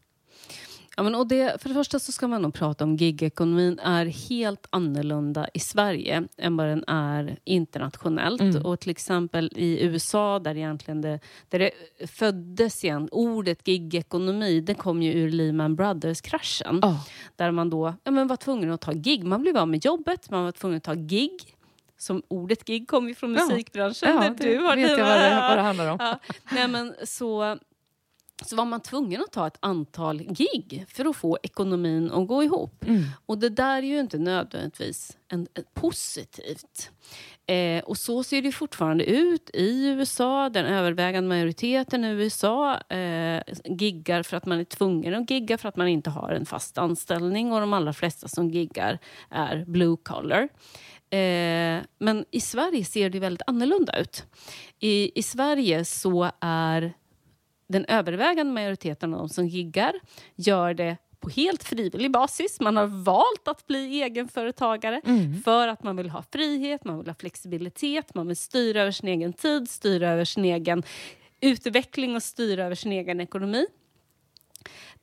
[0.97, 4.07] Ja, men, och det, för det första så ska man nog prata om gigekonomin är
[4.07, 8.41] helt annorlunda i Sverige än vad den är internationellt.
[8.41, 8.67] Mm.
[8.67, 11.71] Och till exempel i USA där, egentligen det, där det
[12.07, 16.81] föddes igen, ordet gigekonomi, det kom ju ur Lehman Brothers-kraschen.
[16.85, 17.07] Oh.
[17.37, 19.25] Där man då ja, men var tvungen att ta gig.
[19.25, 21.55] Man blev av med jobbet, man var tvungen att ta gig
[21.97, 24.09] som ordet gig kommer ju från musikbranschen.
[24.09, 25.97] Ja, ja, du har vet jag vad det, vad det handlar om.
[26.01, 26.19] Ja.
[26.53, 27.59] Nej, men så
[28.47, 32.43] så var man tvungen att ta ett antal gig för att få ekonomin att gå
[32.43, 32.85] ihop.
[32.87, 33.05] Mm.
[33.27, 36.91] Och det där är ju inte nödvändigtvis en, en positivt.
[37.47, 40.49] Eh, och så ser det fortfarande ut i USA.
[40.49, 45.69] Den övervägande majoriteten i USA eh, giggar för att man är tvungen att gigga för
[45.69, 47.53] att man inte har en fast anställning.
[47.53, 48.99] Och de allra flesta som giggar
[49.31, 50.49] är blue collar.
[51.11, 54.25] Eh, men i Sverige ser det väldigt annorlunda ut.
[54.81, 56.95] I, I Sverige så är
[57.67, 59.95] den övervägande majoriteten av de som giggar
[60.37, 62.61] gör det på helt frivillig basis.
[62.61, 65.43] Man har valt att bli egenföretagare Mm.
[65.43, 69.09] för att man vill ha frihet, man vill ha flexibilitet, man vill styra över sin
[69.09, 70.83] egen tid, styra över sin egen
[71.41, 73.67] utveckling och styra över sin egen ekonomi.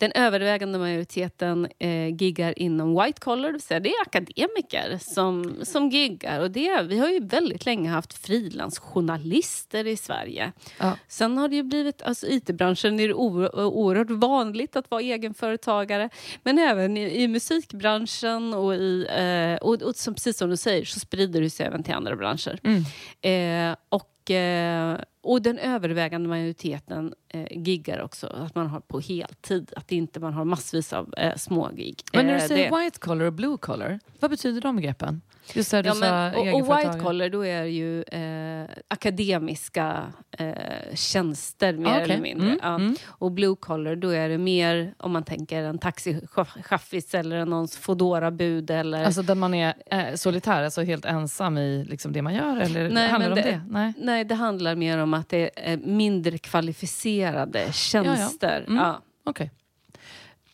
[0.02, 5.56] Den övervägande majoriteten eh, giggar inom white collar, det vill säga det är akademiker som,
[5.62, 6.40] som giggar.
[6.40, 10.52] Och det, vi har ju väldigt länge haft frilansjournalister i Sverige.
[10.80, 10.98] Ja.
[11.08, 16.10] Sen har det ju blivit, alltså IT-branschen är det oerhört vanligt att vara egenföretagare.
[16.44, 20.86] Men även i, i musikbranschen och, i, eh, och, och som, precis som du säger
[20.86, 22.60] så sprider det sig även till andra branscher.
[22.64, 23.72] Mm.
[23.72, 29.72] Eh, och, eh, och den övervägande majoriteten eh, giggar också, att man har på heltid.
[29.76, 32.02] Att inte man har massvis av eh, smågig.
[32.14, 35.22] Men när du Eh, säger det- white collar och blue collar, vad betyder de begreppen?
[35.56, 38.70] Just det, du Ja, sa men, och, och white collar, då är det ju eh,
[38.88, 40.48] akademiska eh,
[40.96, 42.04] tjänster mer Ah, okej.
[42.04, 42.48] eller mindre.
[42.48, 42.76] Mm, Ja.
[42.76, 42.96] mm.
[43.08, 48.70] Och blue collar, då är det mer om man tänker en taxichaffis eller någons Foodora-bud
[48.72, 49.06] eller...
[49.06, 52.58] Alltså där man är eh, solitär, alltså helt ensam i liksom det man gör?
[52.58, 53.62] Eller Nej, handlar det om det-?
[53.70, 53.94] Nej.
[53.98, 58.64] Nej, det handlar mer om att det är mindre kvalificerade tjänster.
[58.68, 58.78] Mm.
[58.84, 59.02] Ja.
[59.24, 59.52] Okej.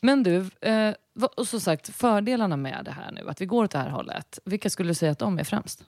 [0.02, 0.94] Men du, eh,
[1.38, 4.40] och som sagt, fördelarna med det här nu, att vi går åt det här hållet.
[4.46, 5.84] Vilka skulle du säga att de är främst?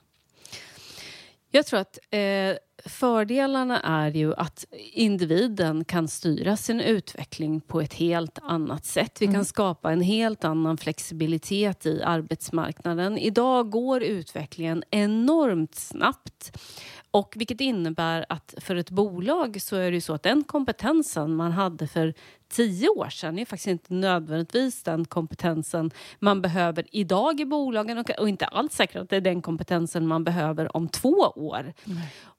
[1.52, 7.94] Jag tror att eh, fördelarna är ju att individen kan styra sin utveckling på ett
[7.94, 9.16] helt annat sätt.
[9.20, 13.18] Vi kan skapa en helt annan flexibilitet i arbetsmarknaden.
[13.18, 16.58] Idag går utvecklingen enormt snabbt.
[17.10, 21.34] Och vilket innebär att för ett bolag så är det ju så att den kompetensen
[21.34, 22.14] man hade för
[22.50, 28.10] tio år sedan är faktiskt inte nödvändigtvis den kompetensen man behöver idag i bolagen och,
[28.10, 31.72] och inte alls säkert att det är den kompetensen man behöver om två år.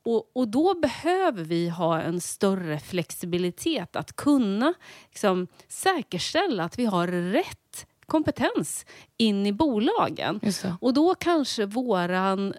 [0.03, 4.73] Och, och då behöver vi ha en större flexibilitet att kunna
[5.09, 8.85] liksom, säkerställa att vi har rätt kompetens
[9.17, 10.39] in i bolagen.
[10.81, 12.53] Och då kanske våran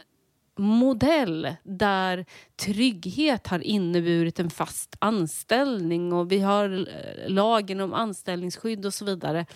[0.58, 8.86] modell där trygghet har inneburit en fast anställning och vi har eh, lagen om anställningsskydd
[8.86, 9.46] och så vidare.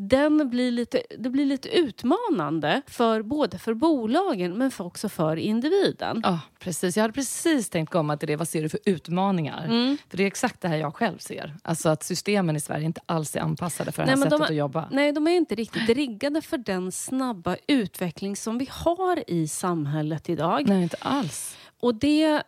[0.00, 5.36] Den blir lite, det blir lite utmanande för både för bolagen men för också för
[5.36, 6.20] individen.
[6.24, 6.96] Ja, precis.
[6.96, 8.36] Jag hade precis tänkt komma till det.
[8.36, 9.64] Vad ser du för utmaningar?
[9.64, 9.98] Mm.
[10.10, 11.56] För det är exakt det här jag själv ser.
[11.62, 14.40] Alltså att systemen i Sverige inte alls är anpassade för det här Nej, de sättet
[14.48, 14.88] är- att jobba.
[14.90, 20.28] Nej, de är inte riktigt riggade för den snabba utveckling som vi har i samhället
[20.28, 20.68] idag.
[20.68, 21.56] Nej, inte alls.
[21.80, 22.42] Och det,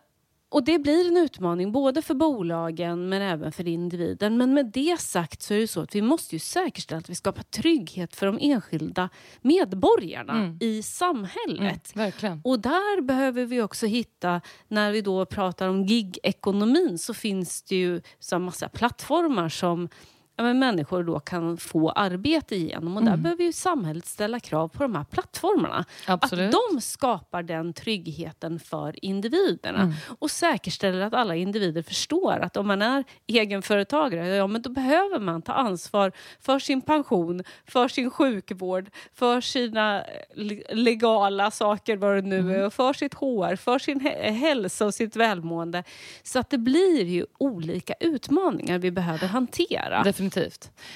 [0.51, 4.37] och det blir en utmaning både för bolagen men även för individen.
[4.37, 7.15] Men med det sagt så är det så att vi måste ju säkerställa att vi
[7.15, 9.09] skapar trygghet för de enskilda
[9.41, 10.57] medborgarna Mm.
[10.59, 11.95] i samhället.
[11.95, 12.41] Mm.
[12.43, 17.75] Och där behöver vi också hitta, när vi då pratar om gig-ekonomin så finns det
[17.75, 19.89] ju så massa plattformar som
[20.37, 22.97] ja, men människor då kan få arbete igenom.
[22.97, 23.23] Och där Mm.
[23.23, 25.85] behöver ju samhället ställa krav på de här plattformarna.
[26.07, 26.55] Absolut.
[26.55, 29.81] Att de skapar den tryggheten för individerna.
[29.81, 29.93] Mm.
[30.19, 35.19] Och säkerställer att alla individer förstår att om man är egenföretagare, ja, men då behöver
[35.19, 41.97] man ta ansvar för sin pension, för sin sjukvård, för sina eh, le- legala saker,
[41.97, 42.51] vad det nu Mm.
[42.55, 45.83] är, och för sitt HR, för sin hä- hälsa och sitt välmående.
[46.23, 50.03] Så att det blir ju olika utmaningar vi behöver hantera.
[50.03, 50.30] Definitivt.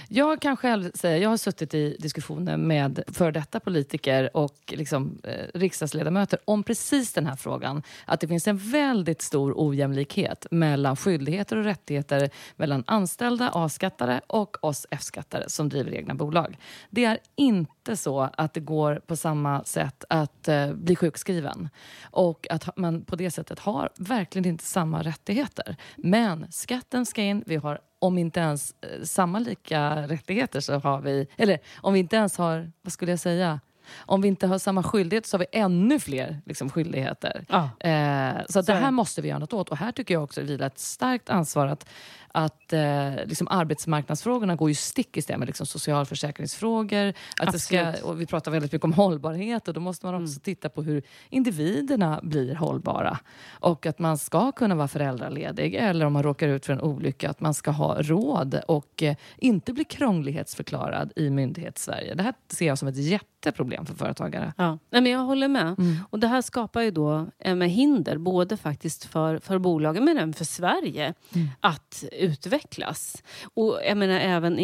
[0.09, 5.19] Jag kan själv säga, jag har suttit i diskussioner med före detta politiker och liksom,
[5.23, 7.83] eh, riksdagsledamöter om precis den här frågan.
[8.05, 14.57] Att det finns en väldigt stor ojämlikhet mellan skyldigheter och rättigheter mellan anställda A-skattare och
[14.63, 16.57] oss F-skattare som driver egna bolag.
[16.89, 21.69] Det är inte så att det går på samma sätt att eh, bli sjukskriven
[22.11, 25.75] och att man på det sättet har verkligen inte samma rättigheter.
[25.95, 31.01] Men skatten ska in, vi har om inte ens eh, samma lika rättigheter så har
[31.01, 33.59] vi, eller om vi inte ens har, vad skulle jag säga,
[33.97, 37.45] om vi inte har samma skyldigheter så har vi ännu fler liksom, skyldigheter.
[37.49, 37.89] Ja.
[37.89, 39.69] Eh, så Så det är här måste vi göra något åt.
[39.69, 41.89] Och här tycker jag också det vilar ett starkt ansvar att,
[42.35, 47.13] att eh, liksom arbetsmarknadsfrågorna går ju stick i stäv med liksom socialförsäkringsfrågor.
[47.39, 50.25] Att det ska, och vi pratar väldigt mycket om hållbarhet och då måste man också
[50.35, 50.39] Mm.
[50.43, 53.19] titta på hur individerna blir hållbara.
[53.59, 57.29] Och att man ska kunna vara föräldraledig eller om man råkar ut för en olycka
[57.29, 62.13] att man ska ha råd och eh, inte bli krånglighetsförklarad i myndighets-Sverige.
[62.15, 64.53] Det här ser jag som ett jätteproblem för företagare.
[64.57, 65.75] Ja, Nej, men jag håller med.
[65.79, 65.95] Mm.
[66.09, 70.33] Och det här skapar ju då eh, hinder, både faktiskt för, för bolagen men även
[70.33, 71.47] för Sverige, Mm.
[71.59, 73.23] att utvecklas.
[73.53, 74.59] Och jag menar även,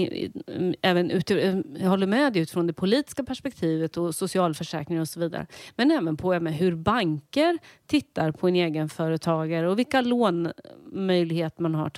[0.82, 1.30] även ut,
[1.80, 5.48] jag håller med dig utifrån det politiska perspektivet och socialförsäkringar och så vidare.
[5.76, 11.92] Men även på menar, hur banker tittar på en egenföretagare och vilka lånmöjligheter man har,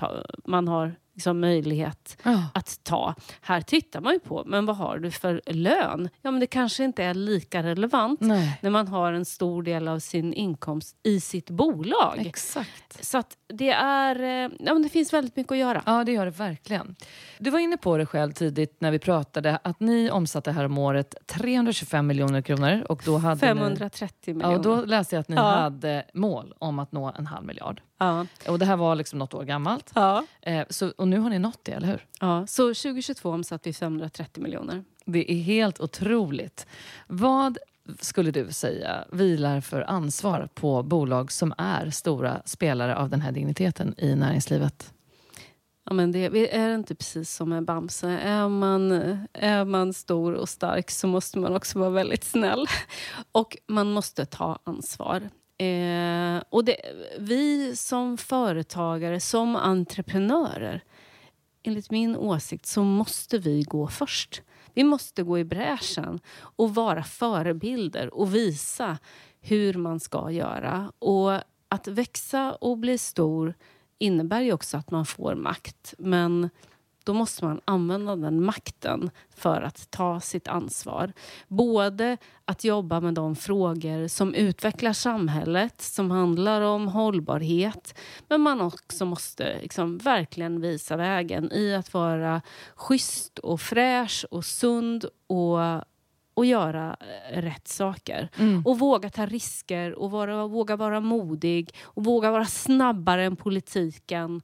[0.46, 2.44] man har liksom, möjlighet Ja.
[2.54, 3.16] att ta.
[3.42, 6.10] Här tittar man ju på, men vad har du för lön?
[6.22, 8.60] Ja, men det kanske inte är lika relevant Nej.
[8.62, 12.24] när man har en stor del av sin inkomst i sitt bolag.
[12.26, 13.06] Exakt.
[13.06, 15.84] Så det är, eh, ja, men det finns väldigt mycket att göra.
[15.86, 16.96] Ja, det gör det verkligen.
[17.40, 20.78] Du var inne på det själv tidigt när vi pratade att ni omsatte här om
[20.78, 22.86] året 325 miljoner kronor.
[22.90, 24.52] Och då hade 530 Ni, miljoner.
[24.54, 25.42] ja, och då läste jag att ni Ja.
[25.42, 27.82] hade mål om att nå en halv miljard.
[28.04, 28.52] Ja.
[28.52, 29.92] Och det här var liksom något år gammalt.
[29.96, 30.26] Ja.
[30.42, 32.06] Eh, så, och nu har ni nått det, eller hur?
[32.20, 32.48] Ja.
[32.48, 34.84] Så 2022 omsatte vi 530 miljoner.
[35.06, 36.68] Det är helt otroligt.
[37.08, 37.58] Vad
[38.00, 43.32] skulle du säga vilar för ansvar på bolag som är stora spelare av den här
[43.32, 44.94] digniteten i näringslivet?
[45.86, 48.10] Ja, men det är inte precis som med Bamse.
[48.10, 48.92] Är man,
[49.34, 52.66] är man stor och stark så måste man också vara väldigt snäll.
[53.32, 55.30] Och man måste ta ansvar.
[55.64, 56.78] Eh, och det,
[57.20, 60.84] vi som företagare, som entreprenörer
[61.64, 64.42] enligt min åsikt så måste vi gå först.
[64.74, 68.98] Vi måste gå i bräschen och vara förebilder och visa
[69.42, 70.92] hur man ska göra.
[71.00, 71.34] Och
[71.68, 73.54] att växa och bli stor
[73.98, 75.94] innebär ju också att man får makt.
[75.98, 76.50] Men
[77.04, 81.14] då måste man använda den makten för att ta sitt ansvar.
[81.48, 88.00] Både att jobba med de frågor som utvecklar samhället, som handlar om hållbarhet.
[88.28, 92.42] Men man också måste liksom verkligen visa vägen i att vara
[92.76, 95.60] schysst och fräsch och sund och,
[96.34, 98.30] och göra eh, rätt saker.
[98.66, 104.42] Och våga ta risker och vara, våga vara modig och våga vara snabbare än politiken.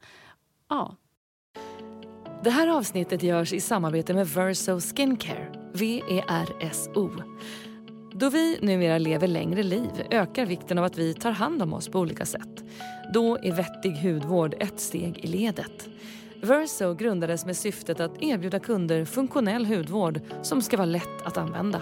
[0.69, 0.95] Ja,
[2.43, 7.09] det här avsnittet görs i samarbete med Verso Skincare, V-E-R-S-O.
[8.13, 11.87] Då vi numera lever längre liv ökar vikten av att vi tar hand om oss
[11.87, 12.63] på olika sätt.
[13.13, 15.89] Då är vettig hudvård ett steg i ledet.
[16.41, 21.81] Verso grundades med syftet att erbjuda kunder funktionell hudvård som ska vara lätt att använda.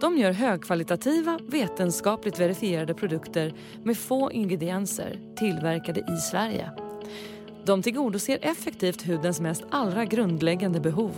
[0.00, 3.54] De gör högkvalitativa, vetenskapligt verifierade produkter
[3.84, 6.85] med få ingredienser tillverkade i Sverige.
[7.66, 11.12] De tillgodoser effektivt hudens mest allra grundläggande behov.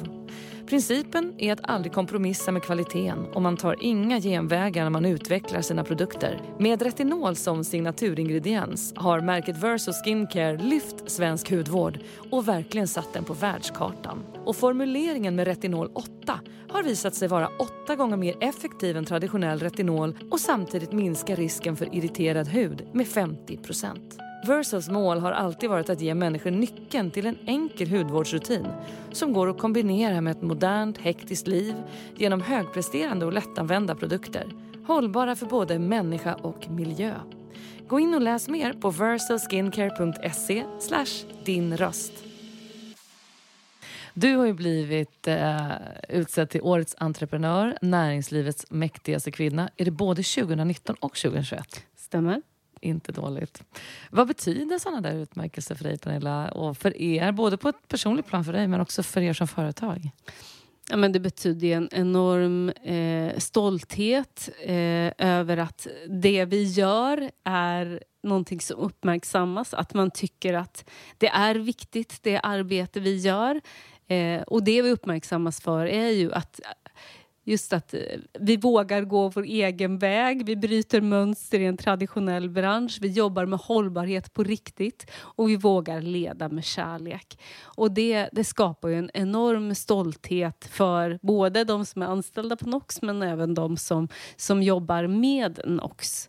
[0.67, 5.61] Principen är att aldrig kompromissa med kvaliteten och man tar inga genvägar när man utvecklar
[5.61, 6.41] sina produkter.
[6.59, 11.99] Med retinol som signaturingrediens har märket Verso Skincare lyft svensk hudvård
[12.31, 14.25] och verkligen satt den på världskartan.
[14.45, 19.59] Och formuleringen med retinol 8 har visat sig vara åtta gånger mer effektiv än traditionell
[19.59, 23.57] retinol och samtidigt minska risken för irriterad hud med 50
[24.47, 28.67] Versos mål har alltid varit att ge människor nyckeln till en enkel hudvårdsrutin
[29.13, 31.75] som går att kombinera med ett modernt, hektiskt liv
[32.17, 34.47] genom högpresterande och lättanvända produkter.
[34.87, 37.15] Hållbara för både människa och miljö.
[37.89, 40.65] Gå in och läs mer på versoskincare.se
[41.45, 42.13] din röst.
[44.15, 45.73] Du har ju blivit eh,
[46.09, 49.71] utsedd till Årets entreprenör, näringslivets mäktigaste kvinna.
[49.77, 51.85] Är det både 2019 och 2021?
[51.97, 52.43] stämmer.
[52.81, 53.63] Inte dåligt.
[54.11, 56.49] Vad betyder sådana där utmärkelser för dig, Pernilla?
[56.51, 59.49] Och för er, både på ett personligt plan för dig, men också för er som
[59.49, 60.11] företag?
[60.91, 68.03] Ja, men det betyder en enorm eh, stolthet eh, över att det vi gör är
[68.23, 69.75] någonting som uppmärksammas.
[69.75, 73.61] Att man tycker att det är viktigt, det arbete vi gör.
[74.09, 76.61] Eh, och det vi uppmärksammas för är ju att
[77.49, 78.01] just att eh,
[78.41, 80.47] vi vågar gå vår egen väg.
[80.47, 82.99] Vi bryter mönster i en traditionell bransch.
[83.01, 87.39] Vi jobbar med hållbarhet på riktigt och vi vågar leda med kärlek.
[87.63, 92.69] Och det, det skapar ju en enorm stolthet för både de som är anställda på
[92.69, 96.29] Nox men även de som, som jobbar med Nox.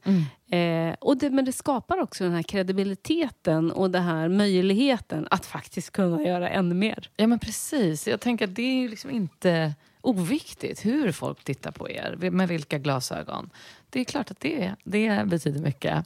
[0.51, 5.45] Eh, och det, men det skapar också den här kredibiliteten och den här möjligheten att
[5.45, 7.09] faktiskt kunna göra ännu mer.
[7.17, 8.07] Ja, men precis.
[8.07, 9.73] Jag tänker att det är ju liksom inte
[10.09, 13.49] oviktigt hur folk tittar på er, med vilka glasögon.
[13.89, 16.05] Det är klart att det, det betyder mycket.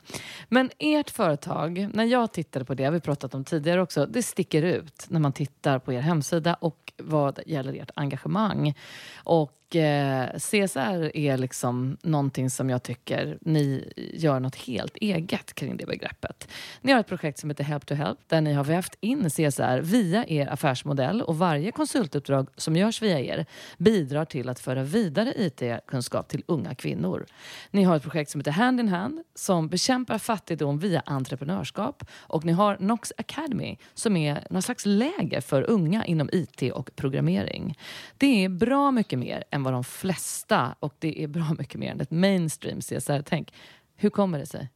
[0.50, 4.62] Men ert företag, när jag tittade på det, vi pratat om tidigare också, det sticker
[4.62, 8.74] ut när man tittar på er hemsida och vad gäller ert engagemang.
[9.16, 15.78] Och eh, CSR är liksom någonting som jag tycker ni gör något helt eget kring
[15.78, 16.48] det begreppet.
[16.82, 19.82] Ni har ett projekt som heter Help to Help där ni har vävt in CSR
[19.82, 23.46] via er affärsmodell och varje konsultuppdrag som görs via er
[23.78, 27.26] bidrar till att föra vidare IT-kunskap till unga kvinnor.
[27.72, 32.46] Ni har ett projekt som heter Hand in Hand som bekämpar fattigdom via entreprenörskap och
[32.46, 37.78] ni har Nox Academy som är någon slags läger för unga inom IT och programmering.
[38.18, 41.92] Det är bra mycket mer än vad de flesta och det är bra mycket mer
[41.92, 43.54] än ett mainstream CSR-tänk.
[43.96, 44.70] Hur kommer det sig?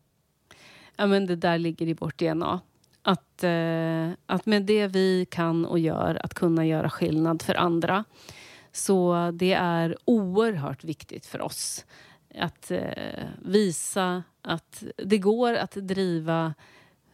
[0.95, 2.59] Ja, men det där ligger i vårt DNA.
[3.01, 8.03] Att, eh, att med det vi kan och gör, att kunna göra skillnad för andra.
[8.71, 11.85] Så det är oerhört viktigt för oss
[12.35, 16.53] att eh, visa att det går att driva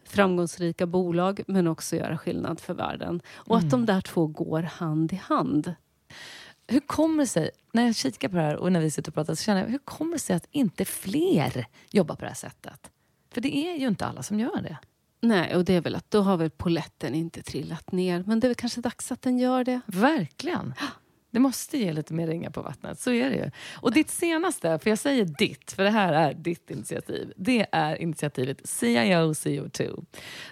[0.04, 3.22] framgångsrika bolag men också göra skillnad för världen.
[3.28, 5.76] Och att de där två går hand i hand.
[6.68, 9.14] Hur kommer det sig, när jag kikar på det här och när vi sitter och
[9.14, 12.36] pratar, så känner jag, hur kommer det sig att inte fler jobbar på det här
[12.36, 12.92] sättet?
[13.34, 14.78] För det är ju inte alla som gör det.
[15.22, 18.24] Nej, och det är väl att då har väl poletten inte trillat ner.
[18.28, 19.82] Men det är väl kanske dags att den gör det.
[19.86, 20.74] Verkligen.
[21.34, 23.52] Det måste ge lite mer ringar på vattnet, så är det ju.
[23.76, 27.34] Och ditt senaste, för jag säger ditt, för det här är ditt initiativ.
[27.38, 30.06] Det är initiativet CIO CO2.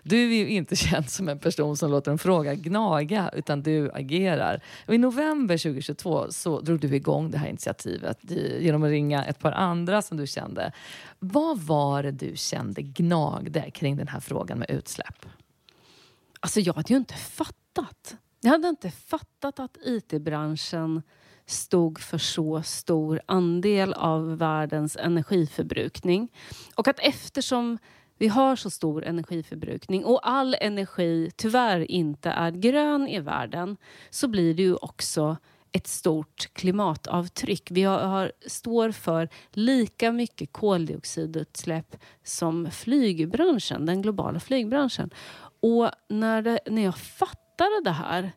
[0.04, 3.92] Du är ju inte känd som en person som låter en fråga gnaga, utan du
[3.92, 4.62] agerar.
[4.88, 8.18] Och I november 2022 så drog du igång det här initiativet
[8.60, 10.72] genom att ringa ett par andra som du kände.
[11.20, 15.26] Vad var det du kände gnagde kring den här frågan med utsläpp?
[16.40, 18.16] Alltså jag hade ju inte fattat.
[18.44, 21.02] Jag hade inte fattat att IT-branschen
[21.46, 26.32] stod för så stor andel av världens energiförbrukning.
[26.76, 27.78] Och att eftersom
[28.18, 33.78] vi har så stor energiförbrukning och all energi tyvärr inte är grön i världen
[34.10, 35.38] så blir det ju också
[35.72, 37.72] ett stort klimatavtryck.
[37.72, 45.10] Vi har, har, står för lika mycket koldioxidutsläpp som flygbranschen, den globala flygbranschen.
[45.60, 48.32] Och när, det, när jag fattar fattade det här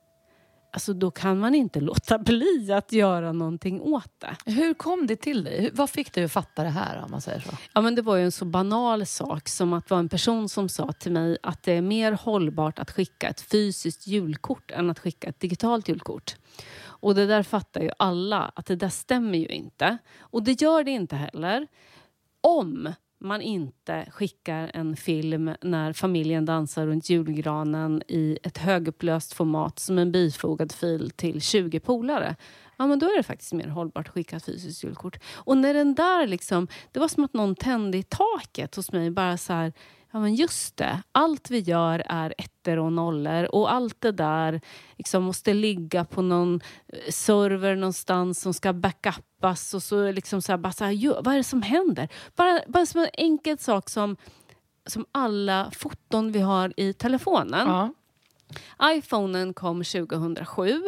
[0.75, 4.53] alltså då kan man inte låta bli att göra någonting åt det.
[4.53, 5.71] Hur kom det till dig?
[5.73, 7.03] Vad fick dig att fatta det här?
[7.05, 7.51] om man säger så?
[7.73, 10.49] Ja, men det var ju en så banal sak som att det var en person
[10.49, 14.91] som sa till mig att det är mer hållbart att skicka ett fysiskt julkort än
[14.91, 16.37] att skicka ett digitalt julkort.
[16.83, 19.99] Och det där fattar ju alla att det där stämmer ju inte.
[20.21, 21.67] Och det gör det inte heller
[22.41, 22.93] om
[23.25, 29.99] man inte skickar en film när familjen dansar runt julgranen i ett högupplöst format som
[29.99, 32.37] en bifogad fil till 20 polare.
[32.77, 35.19] Ja, men då är det faktiskt mer hållbart att skicka ett fysiskt julkort.
[35.35, 39.11] Och när den där liksom, det var som att någon tände i taket hos mig.
[39.11, 39.73] Bara så här,
[40.15, 44.61] ja men just det, allt vi gör är ettor och nollor och allt det där
[44.99, 50.53] liksom måste ligga på någon eh, server någonstans som ska backuppas och så liksom så
[50.53, 52.09] här, bara så här, vad är det som händer?
[52.37, 54.17] Bara, bara som en enkel sak som,
[54.87, 57.69] som alla foton vi har i telefonen.
[57.69, 57.91] Ja
[58.83, 60.83] iPhonen kom 2007.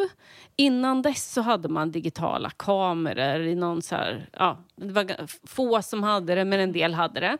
[0.55, 5.81] Innan dess så hade man digitala kameror i någon så här, ja, det var få
[5.81, 7.37] som hade det, men en del hade det.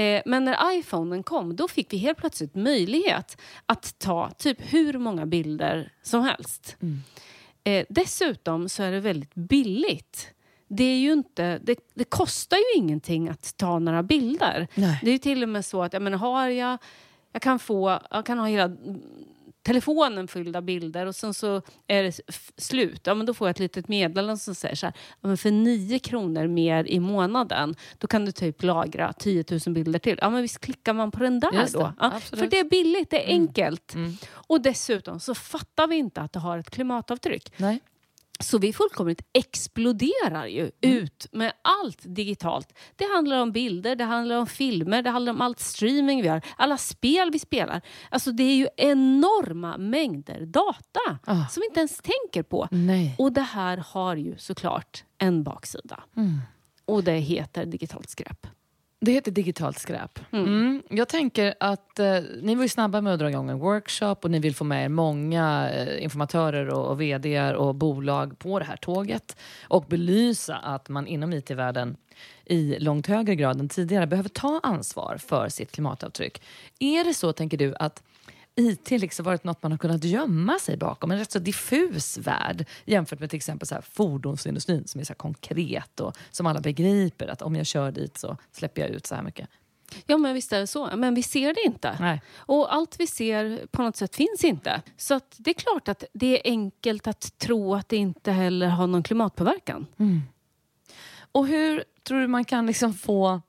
[0.00, 4.98] Eh, men när iPhonen kom, då fick vi helt plötsligt möjlighet att ta typ hur
[4.98, 6.76] många bilder som helst.
[6.80, 7.02] Mm.
[7.64, 10.34] Eh, dessutom så är det väldigt billigt.
[10.68, 14.68] Det, är ju inte, det, det kostar ju ingenting att ta några bilder.
[14.74, 15.00] Nej.
[15.02, 16.78] Det är till och med så att jag menar, har jag
[17.32, 18.76] jag kan, få, jag kan ha hela
[19.62, 22.20] telefonen fylld av bilder och sen så är det
[22.56, 23.00] slut.
[23.04, 25.50] Ja, men då får jag ett litet meddelande som säger så här, ja, men för
[25.50, 30.18] 9 kronor mer i månaden då kan du typ lagra 10 000 bilder till.
[30.22, 31.92] Ja men visst klickar man på den där då.
[32.00, 33.42] Ja, för det är billigt, det är mm.
[33.42, 33.94] enkelt.
[33.94, 34.16] Mm.
[34.30, 37.52] Och dessutom så fattar vi inte att det har ett klimatavtryck.
[37.56, 37.80] Nej.
[38.40, 40.98] Så vi fullkomligt exploderar ju mm.
[40.98, 42.78] ut med allt digitalt.
[42.96, 46.42] Det handlar om bilder, det handlar om filmer, det handlar om allt streaming vi har,
[46.56, 47.80] alla spel vi spelar.
[48.10, 51.46] Alltså det är ju enorma mängder data ah.
[51.50, 52.68] som vi inte ens tänker på.
[52.70, 53.14] Nej.
[53.18, 56.04] Och det här har ju såklart en baksida.
[56.16, 56.38] Mm.
[56.84, 58.46] Och det heter digitalt skräp.
[59.00, 60.18] Det heter digitalt skräp.
[60.32, 60.46] Mm.
[60.46, 60.82] Mm.
[60.88, 64.30] Jag tänker att eh, ni var ju snabba med att dra igång en workshop och
[64.30, 68.64] ni vill få med er många eh, informatörer och, och vd och bolag på det
[68.64, 71.96] här tåget och belysa att man inom IT-världen
[72.44, 76.42] i långt högre grad än tidigare behöver ta ansvar för sitt klimatavtryck.
[76.78, 78.02] Är det så, tänker du, att
[78.58, 81.10] IT liksom varit något man har kunnat gömma sig bakom.
[81.10, 85.14] En rätt så diffus värld jämfört med till exempel så här fordonsindustrin som är så
[85.14, 89.14] konkret och som alla begriper att om jag kör dit så släpper jag ut så
[89.14, 89.48] här mycket.
[90.06, 90.96] Ja, men visst är det så.
[90.96, 91.96] Men vi ser det inte.
[92.00, 92.22] Nej.
[92.36, 94.82] Och allt vi ser på något sätt finns inte.
[94.96, 98.86] Så det är klart att det är enkelt att tro att det inte heller har
[98.86, 99.86] någon klimatpåverkan.
[99.98, 100.22] Mm.
[101.32, 103.40] Och hur tror du man kan liksom få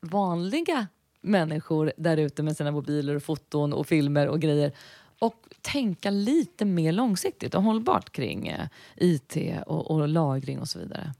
[0.00, 0.86] vanliga
[1.20, 4.72] människor där ute med sina mobiler och foton och filmer och grejer
[5.18, 8.66] och tänka lite mer långsiktigt och hållbart kring eh,
[8.96, 11.14] IT och, och, lagring och så vidare.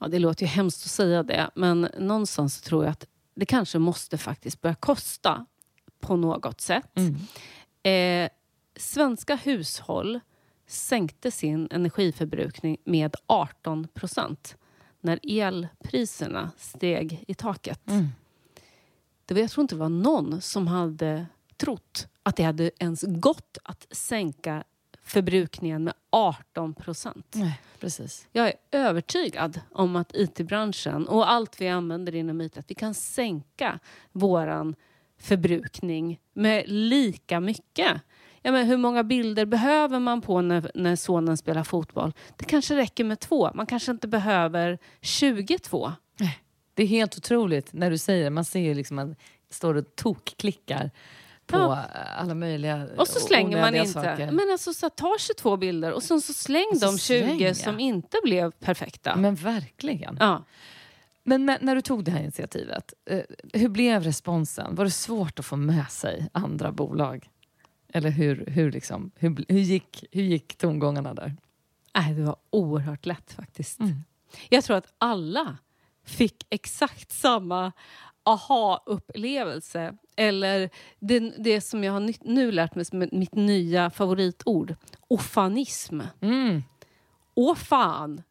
[0.00, 3.78] Ja, det låter ju hemskt att säga det, men någonstans tror jag att det kanske
[3.78, 5.46] måste faktiskt börja kosta
[6.00, 6.90] på något sätt.
[6.94, 7.16] Mm.
[7.82, 8.30] Eh,
[8.76, 10.20] svenska hushåll
[10.66, 14.56] sänkte sin energiförbrukning med 18 procent
[15.00, 17.90] när elpriserna steg i taket.
[17.90, 18.08] Mm.
[19.26, 23.04] Det var, jag tror inte det var någon som hade trott att det hade ens
[23.08, 24.64] gått att sänka
[25.02, 27.36] förbrukningen med 18 procent.
[27.80, 28.28] Precis.
[28.32, 32.94] Jag är övertygad om att IT-branschen och allt vi använder inom IT, att vi kan
[32.94, 33.78] sänka
[34.12, 34.74] våran
[35.18, 38.02] förbrukning med lika mycket.
[38.42, 42.12] Ja, men hur många bilder behöver man på när, när sonen spelar fotboll?
[42.36, 43.50] Det kanske räcker med två.
[43.54, 45.92] Man kanske inte behöver 22.
[46.74, 48.30] Det är helt otroligt när du säger det.
[48.30, 49.18] Man ser ju liksom att
[49.50, 50.90] står och tokklickar
[51.46, 51.76] på Ja.
[52.16, 53.92] alla möjliga Och så slänger man inte.
[53.92, 54.30] Saker.
[54.32, 57.40] Men alltså, så ta 22 bilder och sen så släng Och så de 20 släng,
[57.40, 57.54] ja.
[57.54, 59.16] som inte blev perfekta.
[59.16, 60.16] Men verkligen.
[60.20, 60.44] Ja.
[61.24, 63.20] Men när, när du tog det här initiativet, eh,
[63.52, 64.74] hur blev responsen?
[64.74, 67.30] Var det svårt att få med sig andra bolag?
[67.92, 71.36] Eller hur, hur, liksom, hur, hur, gick, hur gick tongångarna där?
[71.96, 73.80] Nej, det var oerhört lätt faktiskt.
[73.80, 73.94] Mm.
[74.48, 75.56] Jag tror att alla
[76.04, 77.72] fick exakt samma
[78.24, 79.94] aha-upplevelse.
[80.16, 84.74] Eller det, det som jag har nu lärt mig som mitt nya favoritord.
[85.08, 86.00] Ofanism.
[86.20, 86.62] Mm.
[87.34, 88.22] Åh fan!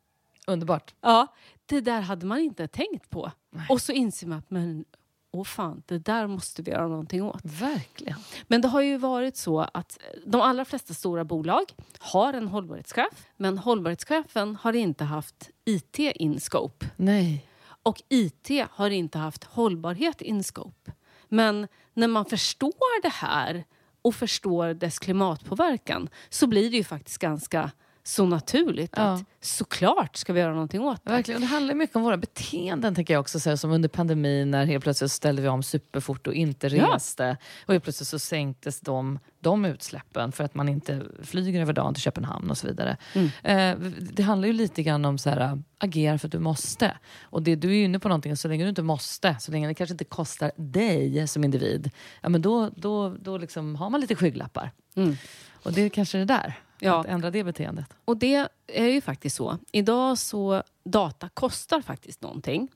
[0.47, 0.93] Underbart.
[1.01, 1.27] Ja,
[1.65, 3.31] det där hade man inte tänkt på.
[3.51, 3.65] Nej.
[3.69, 4.85] Och så inser man att men,
[5.31, 7.41] åh fan, det där måste vi göra någonting åt.
[7.43, 8.19] Verkligen.
[8.47, 11.63] Men det har ju varit så att de allra flesta stora bolag
[11.99, 13.27] har en hållbarhetschef.
[13.37, 16.85] Men hållbarhetschefen har inte haft IT in scope.
[16.95, 17.47] Nej.
[17.83, 20.91] Och IT har inte haft hållbarhet in scope.
[21.29, 23.63] Men när man förstår det här
[24.01, 27.71] och förstår dess klimatpåverkan så blir det ju faktiskt ganska
[28.05, 29.01] så naturligt Ja.
[29.13, 31.11] att såklart ska vi göra någonting åt det.
[31.11, 31.37] Verkligen.
[31.37, 33.39] Och det handlar mycket om våra beteenden, tänker jag också.
[33.39, 36.95] Så här, som under pandemin när helt plötsligt ställde vi om superfort och inte Ja.
[36.95, 37.37] reste.
[37.65, 41.93] Och helt plötsligt så sänktes de, de utsläppen för att man inte flyger över dagen
[41.93, 42.97] till Köpenhamn och så vidare.
[43.13, 43.29] Mm.
[43.43, 46.97] Eh, det handlar ju lite grann om så här, agera för att du måste.
[47.23, 49.73] Och det, du är inne på någonting, så länge du inte måste, så länge det
[49.73, 51.91] kanske inte kostar dig som individ,
[52.21, 54.71] ja, men då, då, då liksom har man lite skygglappar.
[54.95, 55.15] Mm.
[55.63, 56.53] Och det är kanske det där,
[56.85, 56.99] Ja.
[56.99, 57.85] att ändra det beteendet.
[58.05, 59.57] Och det är ju faktiskt så.
[59.71, 62.71] Idag så data kostar faktiskt någonting.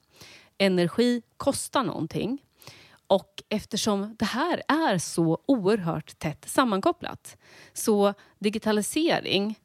[0.58, 2.42] Energi kostar någonting.
[3.08, 7.38] Och eftersom det här är så oerhört tätt sammankopplat
[7.74, 9.60] så digitalisering,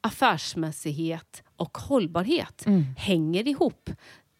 [0.00, 2.64] affärsmässighet och hållbarhet
[2.96, 3.90] hänger ihop.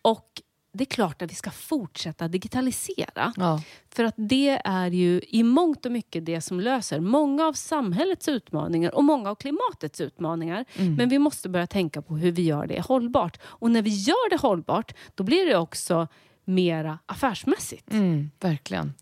[0.02, 0.42] Och
[0.72, 3.32] det är klart att vi ska fortsätta digitalisera.
[3.36, 3.62] Ja.
[3.90, 8.28] För att det är ju i mångt och mycket det som löser många av samhällets
[8.28, 10.64] utmaningar och många av klimatets utmaningar.
[10.96, 13.38] Men vi måste börja tänka på hur vi gör det hållbart.
[13.42, 16.08] Och när vi gör det hållbart, då blir det också
[16.44, 17.92] mera affärsmässigt.
[17.92, 18.94] Mm, verkligen.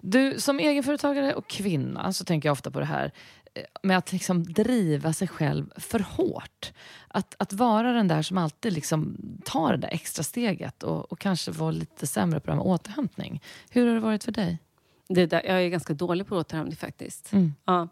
[0.00, 3.12] Du, som egenföretagare och kvinna så tänker jag ofta på det här
[3.82, 6.72] med att liksom driva sig själv för hårt.
[7.08, 11.18] Att, att vara den där som alltid liksom tar det där extra steget och, och
[11.18, 13.42] kanske vara lite sämre på det här med återhämtning.
[13.70, 14.58] Hur har det varit för dig?
[15.08, 17.32] Det där, jag är ganska dålig på återhämtning faktiskt.
[17.32, 17.54] Mm.
[17.64, 17.88] Ja.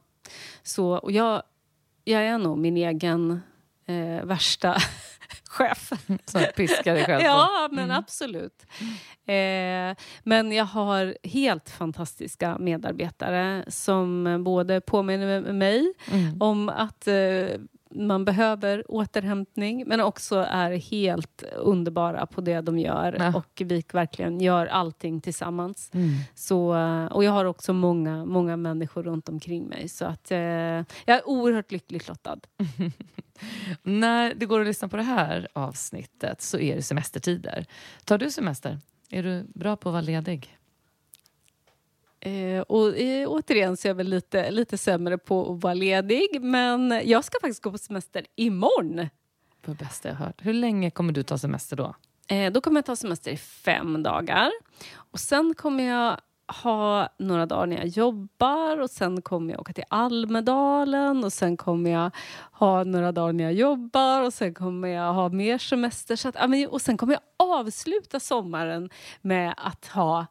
[0.62, 1.42] Så, och jag,
[2.04, 3.40] jag är nog min egen
[3.86, 4.76] eh, värsta
[5.44, 5.90] chef.
[6.34, 7.20] Jag piskar dig själv.
[7.24, 8.66] Ja, men absolut.
[9.26, 16.42] Eh, men jag har helt fantastiska medarbetare som både påminner mig Mm.
[16.42, 17.14] om att eh,
[17.94, 23.32] man behöver återhämtning men också är helt underbara på det de gör Ja.
[23.38, 25.90] och vi verkligen gör allting tillsammans.
[25.94, 26.10] Mm.
[26.34, 30.38] Så, eh, och jag har också många, många människor runt omkring mig så att eh,
[30.38, 32.38] jag är oerhört lyckligt lottad.
[33.82, 37.66] När det går att lyssna på det här avsnittet så är det semestertider.
[38.04, 38.78] Tar du semester?
[39.10, 40.56] Är du bra på att vara ledig?
[42.20, 46.40] Eh, och eh, återigen så är jag väl lite, lite sämre på att vara ledig
[46.40, 49.08] men jag ska faktiskt gå på semester imorgon.
[49.62, 50.40] På bästa jag hört.
[50.42, 51.94] Hur länge kommer du ta semester då?
[52.28, 54.50] Eh, då kommer jag ta semester i fem dagar.
[54.94, 56.20] Och sen kommer jag
[56.50, 61.56] ha några dagar när jag jobbar och sen kommer jag åka till Almedalen och sen
[61.56, 62.10] kommer jag
[62.52, 66.16] ha några dagar när jag jobbar och sen kommer jag ha mer semester.
[66.16, 66.36] Så att,
[66.70, 68.90] och sen kommer jag avsluta sommaren
[69.22, 70.26] med att ha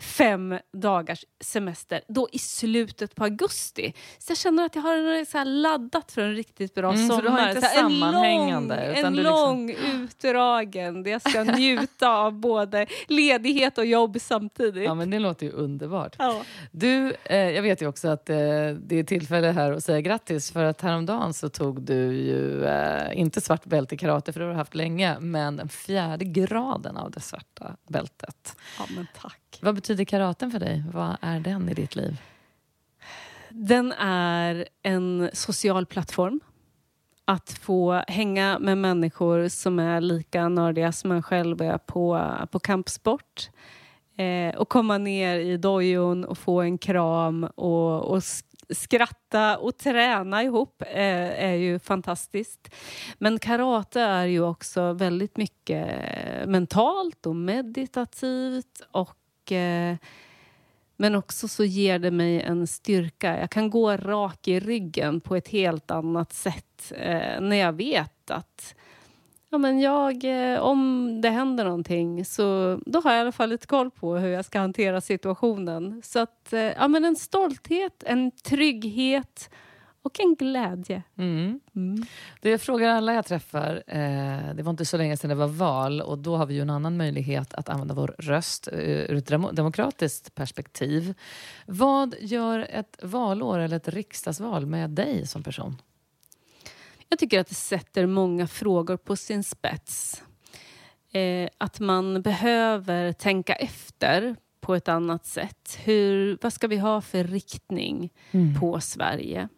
[0.00, 3.94] fem dagars semester då i slutet på augusti.
[4.18, 7.14] Så jag känner att jag har så här laddat för en riktigt bra Mm, så
[7.16, 7.22] sommar.
[7.22, 9.70] du har inte så sammanhängande, En lång, utan en liksom- lång
[10.04, 14.84] utdragen där jag ska njuta av både ledighet och jobb samtidigt.
[14.84, 16.16] Ja men det låter ju underbart.
[16.18, 16.42] Ja.
[16.70, 20.50] Du, eh, jag vet ju också att eh, det är tillfälle här att säga grattis
[20.52, 24.46] för att häromdagen så tog du ju eh, inte svart bälte i karate för det
[24.46, 28.56] har du haft länge men den fjärde graden av det svarta bältet.
[28.78, 29.40] ja, men tack.
[29.60, 30.84] Vad betyder karaten för dig?
[30.92, 32.20] Vad är den i ditt liv?
[33.50, 36.40] Den är en social plattform.
[37.24, 42.58] Att få hänga med människor som är lika nördiga som man själv är på, på
[42.58, 43.50] kampsport.
[44.16, 48.22] Eh, och komma ner i dojon och få en kram och, och
[48.68, 52.74] skratta och träna ihop eh, är ju fantastiskt.
[53.18, 59.16] Men karate är ju också väldigt mycket eh, mentalt och meditativt och
[59.52, 59.96] eh,
[60.96, 63.40] men också så ger det mig en styrka.
[63.40, 68.30] Jag kan gå rak i ryggen på ett helt annat sätt eh, när jag vet
[68.30, 68.74] att
[69.50, 73.48] ja, men jag, eh, om det händer någonting så då har jag i alla fall
[73.48, 76.02] lite koll på hur jag ska hantera situationen.
[76.04, 79.50] Så att, eh, ja, men en stolthet, en trygghet
[80.04, 81.02] och en glädje.
[81.18, 81.60] Mm.
[81.76, 82.06] Mm.
[82.40, 85.46] Det jag frågar alla jag träffar, eh, det var inte så länge sedan det var
[85.46, 89.14] val och då har vi ju en annan möjlighet att använda vår röst eh, ur
[89.14, 91.14] ett demokratiskt perspektiv.
[91.66, 95.82] Vad gör ett valår eller ett riksdagsval med dig som person?
[97.08, 100.22] Jag tycker att det sätter många frågor på sin spets.
[101.12, 105.78] Eh, att man behöver tänka efter på ett annat sätt.
[105.84, 108.60] Hur, vad ska vi ha för riktning mm.
[108.60, 109.48] på Sverige?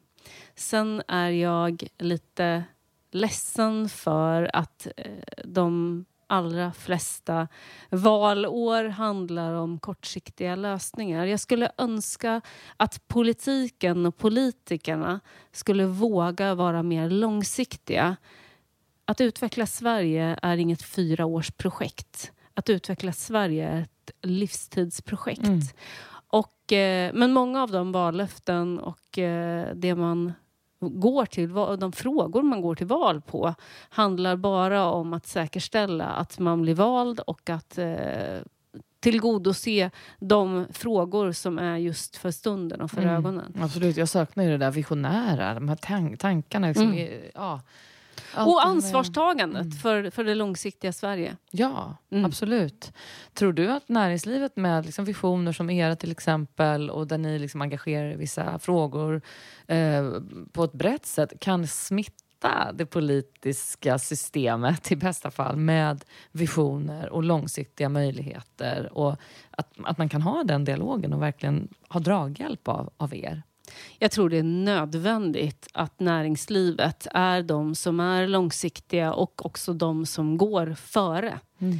[0.57, 2.65] Sen är jag lite
[3.11, 5.13] ledsen för att eh,
[5.45, 7.49] de allra flesta
[7.91, 11.27] valår handlar om kortsiktiga lösningar.
[11.27, 12.41] Jag skulle önska
[12.77, 15.21] att politiken och politikerna
[15.53, 18.17] skulle våga vara mer långsiktiga.
[19.05, 22.33] Att utveckla Sverige är inget fyraårsprojekt.
[22.55, 25.47] Att utveckla Sverige är ett livstidsprojekt.
[25.47, 25.61] Mm.
[26.29, 30.33] Och, eh, men många av de vallöften och eh, det man
[30.81, 33.55] går till, de frågor man går till val på
[33.89, 38.41] handlar bara om att säkerställa att man blir vald och att eh,
[39.01, 43.57] tillgodose de frågor som är just för stunden och för mm, ögonen.
[43.61, 46.69] Absolut, jag saknar ju det där visionära, de här tank tankarna.
[46.69, 47.23] Liksom, mm.
[47.35, 47.61] ja.
[48.37, 49.73] Allt och ansvarstagandet mm.
[49.73, 51.37] för, för det långsiktiga Sverige.
[51.51, 52.25] Ja, mm.
[52.25, 52.93] absolut.
[53.35, 57.63] Tror du att näringslivet med liksom visioner som era till exempel och där ni liksom
[57.63, 59.23] engagerar i vissa frågor
[59.67, 60.13] eh,
[60.53, 67.23] på ett brett sätt kan smitta det politiska systemet i bästa fall med visioner och
[67.23, 69.17] långsiktiga möjligheter och
[69.51, 73.43] att, att man kan ha den dialogen och verkligen ha draghjälp av, av er?
[73.99, 80.07] Jag tror det är nödvändigt att näringslivet är de som är långsiktiga och också de
[80.07, 81.39] som går före.
[81.59, 81.79] Mm.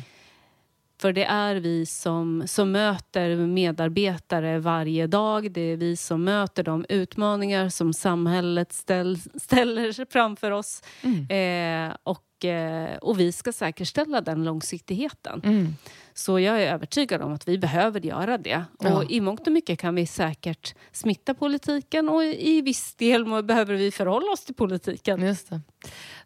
[0.99, 5.53] För det är vi som, som möter medarbetare varje dag.
[5.53, 10.83] Det är vi som möter de utmaningar som samhället ställ, ställer framför oss.
[11.03, 11.91] Mm.
[11.91, 15.41] Eh, och, eh, och vi ska säkerställa den långsiktigheten.
[15.45, 15.77] Mm.
[16.15, 18.65] Så jag är övertygad om att vi behöver göra det.
[18.79, 18.95] Ja.
[18.95, 23.75] Och i mångt och mycket kan vi säkert smitta politiken och i viss del behöver
[23.75, 25.23] vi förhålla oss till politiken.
[25.23, 25.61] Just det.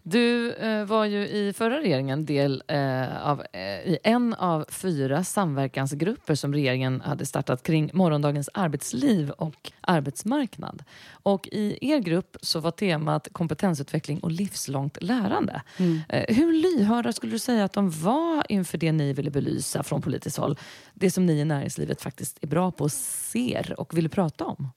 [0.02, 5.24] Du eh, var ju i förra regeringen del eh, av eh, i en av fyra
[5.24, 10.82] samverkansgrupper som regeringen hade startat kring morgondagens arbetsliv och arbetsmarknad.
[11.10, 15.62] Och i er grupp så var temat kompetensutveckling och livslångt lärande.
[15.76, 16.00] Mm.
[16.08, 20.02] Eh, hur lyhörda skulle du säga att de var inför det ni ville belysa från
[20.02, 20.58] politiskt håll?
[20.94, 24.70] Det som ni i näringslivet faktiskt är bra på och ser och vill prata om?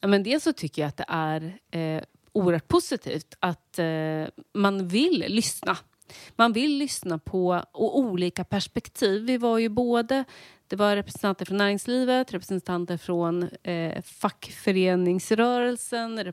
[0.00, 2.02] Ja, men dels så tycker jag att det är eh,
[2.36, 5.76] oerhört positivt att eh, man vill lyssna.
[6.36, 9.22] Man vill lyssna på olika perspektiv.
[9.22, 10.24] Vi var ju både
[10.68, 16.24] det var representanter från näringslivet, representanter från eh, fackföreningsrörelsen,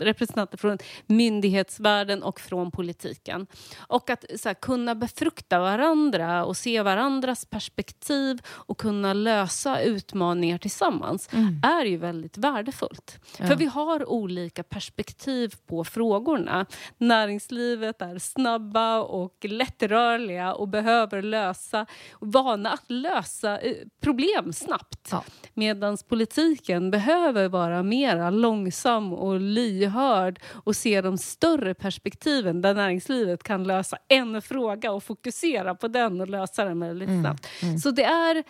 [0.00, 3.46] representanter från myndighetsvärlden och från politiken.
[3.78, 11.28] Och att här, kunna befrukta varandra och se varandras perspektiv och kunna lösa utmaningar tillsammans
[11.32, 11.60] mm.
[11.62, 13.18] är ju väldigt värdefullt.
[13.38, 13.46] Ja.
[13.46, 16.66] För vi har olika perspektiv på frågorna.
[16.98, 21.86] Näringslivet är snabba och lättrörliga och behöver lösa,
[22.20, 25.08] vana att lösa lösa eh, problem snabbt.
[25.10, 25.24] Ja.
[25.54, 33.42] Medan politiken behöver vara mer långsam och lyhörd och se de större perspektiven där näringslivet
[33.42, 37.22] kan lösa en fråga och fokusera på den och lösa den väldigt mm.
[37.22, 37.48] snabbt.
[37.62, 37.78] Mm.
[37.78, 38.44] Så det är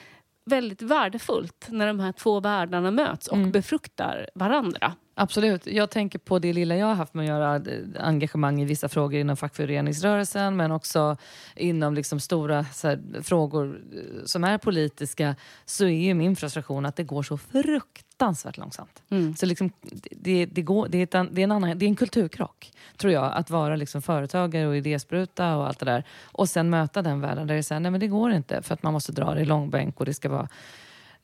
[0.44, 3.50] väldigt värdefullt när de här två världarna möts och mm.
[3.50, 4.92] befruktar varandra.
[5.14, 5.66] Absolut.
[5.66, 8.88] Jag tänker på det lilla jag har haft med att göra, eh, engagemang i vissa
[8.88, 11.16] frågor inom fackföreningsrörelsen men också
[11.56, 16.96] inom liksom stora här, frågor eh, som är politiska så är ju min frustration att
[16.96, 19.02] det går så fruktansvärt långsamt.
[19.10, 19.36] Mm.
[19.36, 19.72] Så liksom,
[20.10, 23.12] det, det, går, det, är en, det, är en annan, det är en kulturkrock, tror
[23.12, 27.20] jag, att vara liksom företagare och idéspruta och allt det där och sen möta den
[27.20, 29.40] världen där det säger nej men det går inte för att man måste dra det
[29.40, 30.48] i långbänk och det ska vara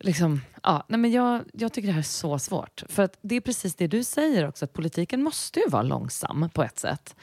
[0.00, 2.82] liksom, ja, nej men jag, jag tycker det här är så svårt.
[2.88, 6.50] För att det är precis det du säger också, att politiken måste ju vara långsam
[6.54, 7.16] på ett sätt.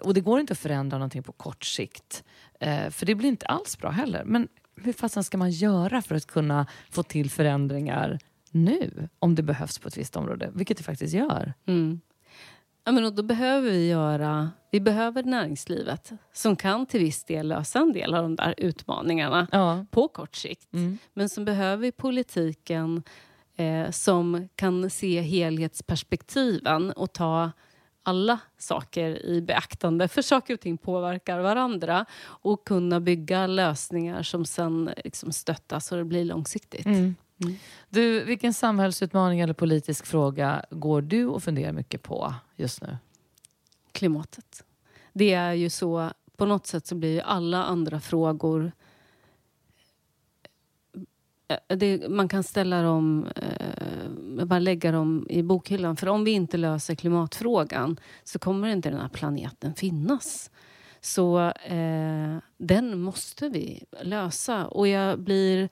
[0.00, 2.24] Och det går inte att förändra någonting på kort sikt.
[2.60, 4.24] Eh, för det blir inte alls bra heller.
[4.24, 8.18] Men hur fasen ska man göra för att kunna få till förändringar
[8.50, 9.08] nu?
[9.18, 11.54] Om det behövs på ett visst område, vilket det faktiskt gör.
[11.66, 12.00] Mm.
[12.86, 14.50] Ja, men då behöver vi göra...
[14.70, 19.46] Vi behöver näringslivet som kan till viss del lösa en del av de där utmaningarna
[19.52, 19.86] Ja.
[19.90, 20.74] på kort sikt.
[20.74, 20.98] Mm.
[21.14, 23.02] Men så behöver politiken
[23.56, 27.50] eh, som kan se helhetsperspektiven och ta
[28.02, 30.08] alla saker i beaktande.
[30.08, 32.04] För saker och ting påverkar varandra.
[32.24, 36.86] Och kunna bygga lösningar som sen liksom stöttas och det blir långsiktigt.
[36.86, 37.14] Mm.
[37.42, 37.56] Mm.
[37.88, 42.96] Du, vilken samhällsutmaning eller politisk fråga går du och funderar mycket på just nu?
[43.92, 44.64] Klimatet.
[45.12, 48.72] Det är ju så, på något sätt så blir ju alla andra frågor
[51.48, 55.96] eh, det, man kan ställa dem, eh, bara lägga dem i bokhyllan.
[55.96, 60.50] För om vi inte löser klimatfrågan så kommer inte den här planeten finnas.
[61.00, 64.66] Så eh, den måste vi lösa.
[64.66, 65.68] Och jag blir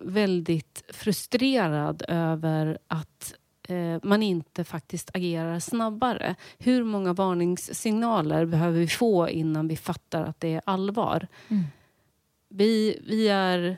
[0.00, 3.34] väldigt frustrerad över att
[3.68, 6.34] eh, man inte faktiskt agerar snabbare.
[6.58, 11.26] Hur många varningssignaler behöver vi få innan vi fattar att det är allvar?
[11.48, 11.64] Mm.
[12.48, 13.76] Vi, vi är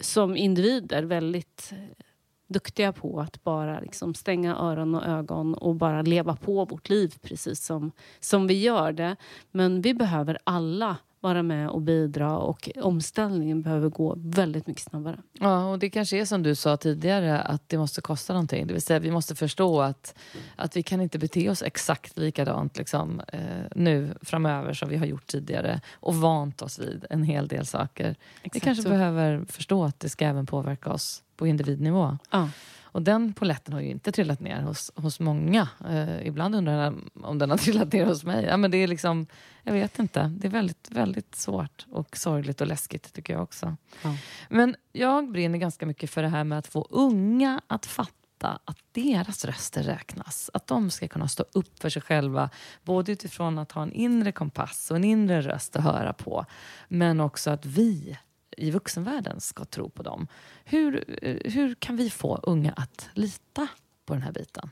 [0.00, 2.04] som individer väldigt eh,
[2.46, 7.14] duktiga på att bara liksom stänga öron och ögon och bara leva på vårt liv
[7.22, 9.16] precis som, som vi gör det.
[9.50, 15.18] Men vi behöver alla vara med och bidra och omställningen behöver gå väldigt mycket snabbare.
[15.32, 18.66] Ja, och det kanske är som du sa tidigare, att det måste kosta någonting.
[18.66, 20.14] Det vill säga vi måste förstå att,
[20.56, 23.40] att vi kan inte bete oss exakt likadant liksom, eh,
[23.76, 28.08] nu framöver som vi har gjort tidigare och vant oss vid en hel del saker.
[28.42, 28.88] Vi Exakt kanske så.
[28.88, 32.18] behöver förstå att det ska även påverka oss på individnivå.
[32.30, 32.48] Ja.
[32.94, 35.68] Och den poletten har ju inte trillat ner hos, hos många.
[35.88, 38.44] Eh, ibland undrar jag om den har trillat ner hos mig.
[38.44, 39.26] Ja, men det är liksom,
[39.62, 40.32] jag vet inte.
[40.38, 43.76] Det är väldigt, väldigt svårt och sorgligt och läskigt tycker jag också.
[44.02, 44.16] Ja.
[44.48, 48.78] Men jag brinner ganska mycket för det här med att få unga att fatta att
[48.92, 50.50] deras röster räknas.
[50.54, 52.50] Att de ska kunna stå upp för sig själva.
[52.82, 56.46] Både utifrån att ha en inre kompass och en inre röst att höra på.
[56.88, 58.16] Men också att vi
[58.56, 60.26] i vuxenvärlden ska tro på dem.
[60.64, 63.68] Hur, eh, hur kan vi få unga att lita
[64.04, 64.70] på den här biten?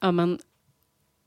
[0.00, 0.38] Ja, men,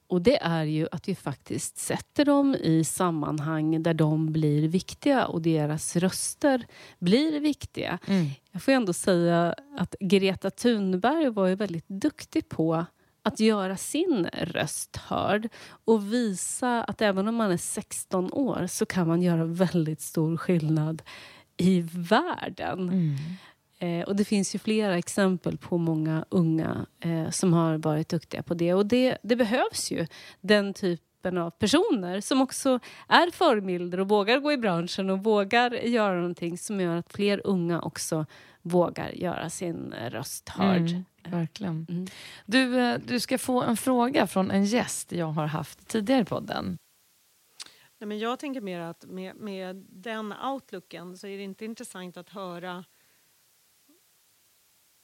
[0.08, 5.26] och det är ju att vi faktiskt sätter dem i sammanhang där de blir viktiga
[5.26, 6.68] och deras röster
[7.00, 8.00] blir viktiga.
[8.52, 12.86] Jag får ändå säga att Greta Thunberg var ju väldigt duktig på
[13.24, 15.50] att göra sin röst hörd
[15.86, 20.38] och visa att även om man är 16 år så kan man göra väldigt stor
[20.38, 21.02] skillnad
[21.58, 22.80] i världen.
[22.90, 23.16] Mm.
[23.80, 28.44] Eh, och det finns ju flera exempel på många unga eh, som har varit duktiga
[28.44, 28.74] på det.
[28.74, 30.08] Och det, det behövs ju
[30.42, 35.72] den typen av personer som också är förebilder och vågar gå i branschen och vågar
[35.72, 38.26] göra någonting som gör att fler unga också
[38.62, 40.90] vågar göra sin röst hörd.
[40.90, 41.86] Mm, verkligen.
[41.90, 42.08] Mm.
[42.46, 46.26] Du, eh, du ska få en fråga från en gäst jag har haft tidigare i
[46.26, 46.78] podden.
[47.98, 52.18] Nej, men jag tänker mer att med, med den outlooken så är det inte intressant
[52.18, 52.86] att höra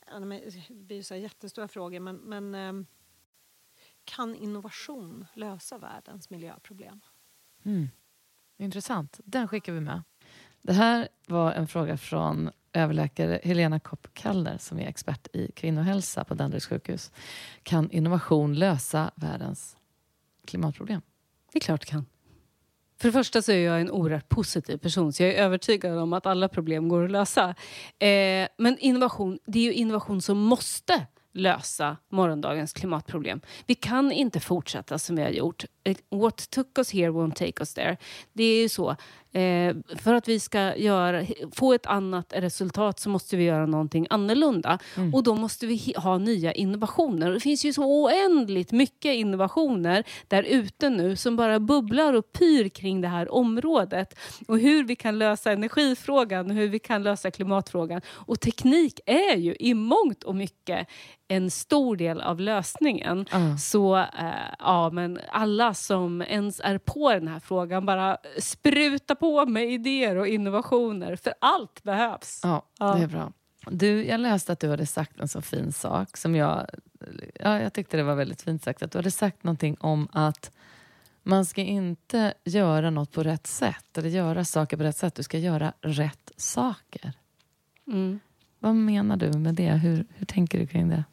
[0.06, 2.86] Det blir så här jättestora frågor, men, men ehm,
[4.04, 7.02] kan innovation lösa världens miljöproblem?
[7.64, 7.88] Mm.
[8.58, 9.20] Intressant.
[9.24, 10.04] Den skickar vi med.
[10.62, 16.24] Det här var en fråga från överläkare Helena Kopp Kallner som är expert i kvinnohälsa
[16.24, 17.12] på Danderyds sjukhus.
[17.64, 19.78] Kan innovation lösa världens
[20.46, 21.02] klimatproblem?
[21.52, 22.06] Det är klart det kan.
[23.00, 26.14] För det första så är jag en oerhört positiv person så jag är övertygad om
[26.14, 27.56] att alla problem går att lösa.
[28.00, 31.06] Eh, men innovation, det är ju innovation som måste
[31.38, 33.42] lösa morgondagens klimatproblem.
[33.66, 35.66] Vi kan inte fortsätta som vi har gjort.
[36.10, 37.98] What took us here won't take us there.
[38.34, 38.96] Det är ju så.
[39.38, 44.08] Eh, för att vi ska göra, få ett annat resultat så måste vi göra någonting
[44.10, 44.80] annorlunda.
[45.14, 47.32] Och då måste vi ha nya innovationer.
[47.32, 52.70] Det finns ju så oändligt mycket innovationer där ute nu som bara bubblar och pyr
[52.70, 54.20] kring det här området.
[54.48, 58.02] Och hur vi kan lösa energifrågan och hur vi kan lösa klimatfrågan.
[58.08, 60.88] Och teknik är ju i mångt och mycket
[61.28, 63.26] en stor del av lösningen.
[63.32, 63.58] Ja.
[63.58, 69.27] Så eh, ja, men alla som ens är på den här frågan bara spruta på
[69.48, 71.16] med idéer och innovationer.
[71.16, 72.40] För allt behövs.
[72.44, 72.94] Ja, Ja.
[72.96, 73.32] det är bra.
[73.72, 76.66] Du, jag läste att du hade sagt en så fin sak som jag...
[77.40, 78.84] Ja, jag tyckte det var väldigt fint sagt.
[78.84, 80.52] Att du hade sagt någonting om att
[81.24, 85.16] man ska inte göra något på rätt sätt eller göra saker på rätt sätt.
[85.16, 87.14] Du ska göra rätt saker.
[87.88, 88.20] Mm.
[88.60, 89.72] Vad menar du med det?
[89.72, 91.04] Hur, hur tänker du kring det?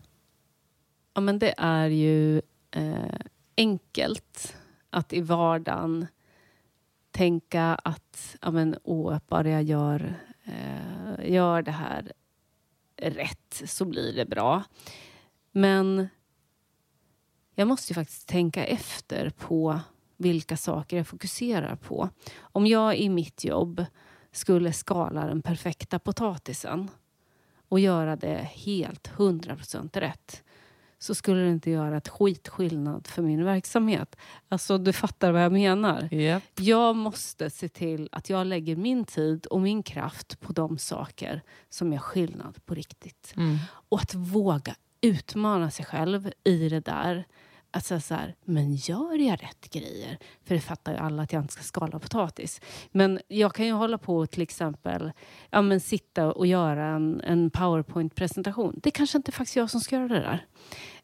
[1.15, 3.15] Ja, men det är ju eh,
[3.57, 4.57] enkelt
[4.91, 6.07] att i vardagen
[7.15, 12.12] tänka att ja, men, åh, bara jag gör, eh, gör det här
[12.97, 14.62] rätt så blir det bra.
[15.53, 16.09] Men
[17.55, 19.81] jag måste ju faktiskt tänka efter på
[20.17, 22.09] vilka saker jag fokuserar på.
[22.41, 23.85] Om jag i mitt jobb
[24.33, 26.91] skulle skala den perfekta potatisen
[27.69, 30.45] och göra det helt 100% rätt
[31.05, 34.16] så skulle det inte göra ett skitskillnad för min verksamhet.
[34.48, 36.09] Alltså, du fattar vad jag menar.
[36.14, 36.42] Yep.
[36.61, 41.42] Jag måste se till att jag lägger min tid och min kraft på de saker
[41.68, 43.34] som gör skillnad på riktigt.
[43.36, 43.59] Mm.
[43.88, 47.24] Och att våga utmana sig själv i det där.
[47.70, 50.18] Att säga så här, men gör jag rätt grejer?
[50.44, 52.61] För det fattar ju alla att jag inte ska skala potatis.
[52.92, 55.12] Men jag kan ju hålla på och till exempel
[55.50, 58.80] ja, men sitta och göra en, en powerpoint-presentation.
[58.82, 60.46] Det är kanske inte faktiskt jag som ska göra det där.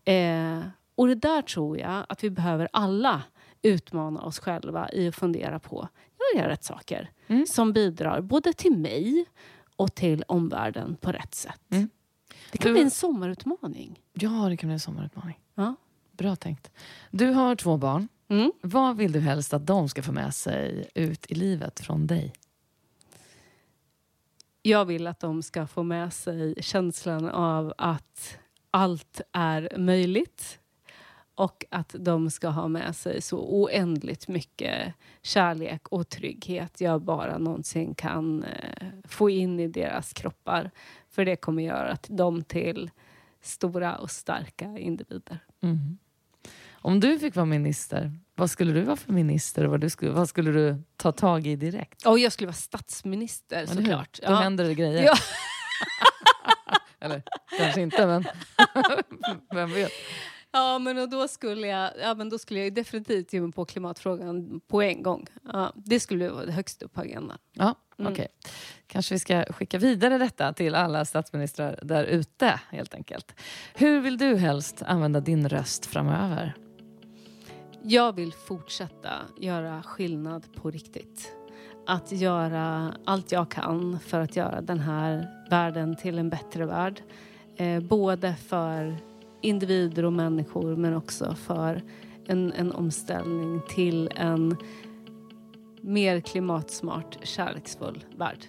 [0.04, 0.60] Eh,
[0.94, 3.22] och det där tror jag att vi behöver alla
[3.62, 5.88] utmana oss själva i att fundera på,
[6.34, 7.10] gör jag rätt saker?
[7.26, 7.46] Mm.
[7.46, 9.24] Som bidrar både till mig
[9.76, 11.60] och till omvärlden på rätt sätt.
[11.70, 11.88] Mm.
[12.52, 14.00] Det kan Du- bli en sommarutmaning.
[14.12, 15.38] Ja, det kan bli en sommarutmaning.
[15.54, 15.74] Ja.
[16.12, 16.70] Bra tänkt.
[17.10, 18.08] Du har två barn.
[18.28, 18.52] Mm.
[18.62, 22.32] Vad vill du helst att de ska få med sig ut i livet från dig?
[24.62, 28.38] Jag vill att de ska få med sig känslan av att
[28.70, 30.58] allt är möjligt
[31.34, 37.38] och att de ska ha med sig så oändligt mycket kärlek och trygghet jag bara
[37.38, 40.70] någonsin kan eh, få in i deras kroppar.
[41.08, 42.90] För det kommer göra att de till
[43.40, 45.38] stora och starka individer.
[45.62, 45.98] Mm.
[46.72, 50.28] Om du fick vara minister, vad skulle du vara för minister vad, du skulle, vad
[50.28, 52.06] skulle du ta tag i direkt?
[52.06, 54.20] Och jag skulle vara statsminister såklart.
[54.26, 55.02] Då händer det grejer.
[55.02, 55.14] Ja.
[57.00, 57.22] Eller
[57.58, 58.24] kanske inte, men
[59.54, 59.92] vem vet.
[60.52, 63.64] Ja, men och då skulle jag, ja, men då skulle jag definitivt ge mig på
[63.64, 65.26] klimatfrågan på en gång.
[65.52, 67.38] Ja, det skulle vara högst upp på agendan.
[67.52, 68.12] Ja, Mm.
[68.12, 68.28] okej.
[68.86, 73.34] Kanske vi ska skicka vidare detta till alla statsministrar där ute helt enkelt.
[73.74, 76.54] Hur vill du helst använda din röst framöver?
[77.82, 81.32] Jag vill fortsätta göra skillnad på riktigt.
[81.86, 87.02] Att göra allt jag kan för att göra den här världen till en bättre värld.
[87.56, 88.96] Eh, både för
[89.40, 91.82] individer och människor men också för
[92.26, 94.56] en, en omställning till en
[95.80, 98.46] mer klimatsmart, kärleksfull värld.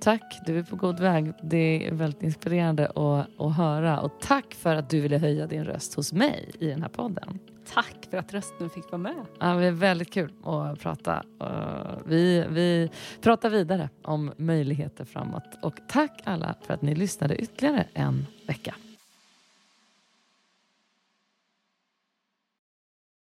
[0.00, 1.32] Tack, du är på god väg.
[1.42, 4.00] Det är väldigt inspirerande att, att höra.
[4.00, 7.38] Och tack för att du ville höja din röst hos mig i den här podden.
[7.66, 9.26] Tack för att rösten fick vara med.
[9.40, 11.22] Ja, det är väldigt kul att prata.
[11.40, 12.90] Eh, vi, vi
[13.20, 15.58] pratar vidare om möjligheter framåt.
[15.62, 18.74] Och tack alla för att ni lyssnade ytterligare en vecka.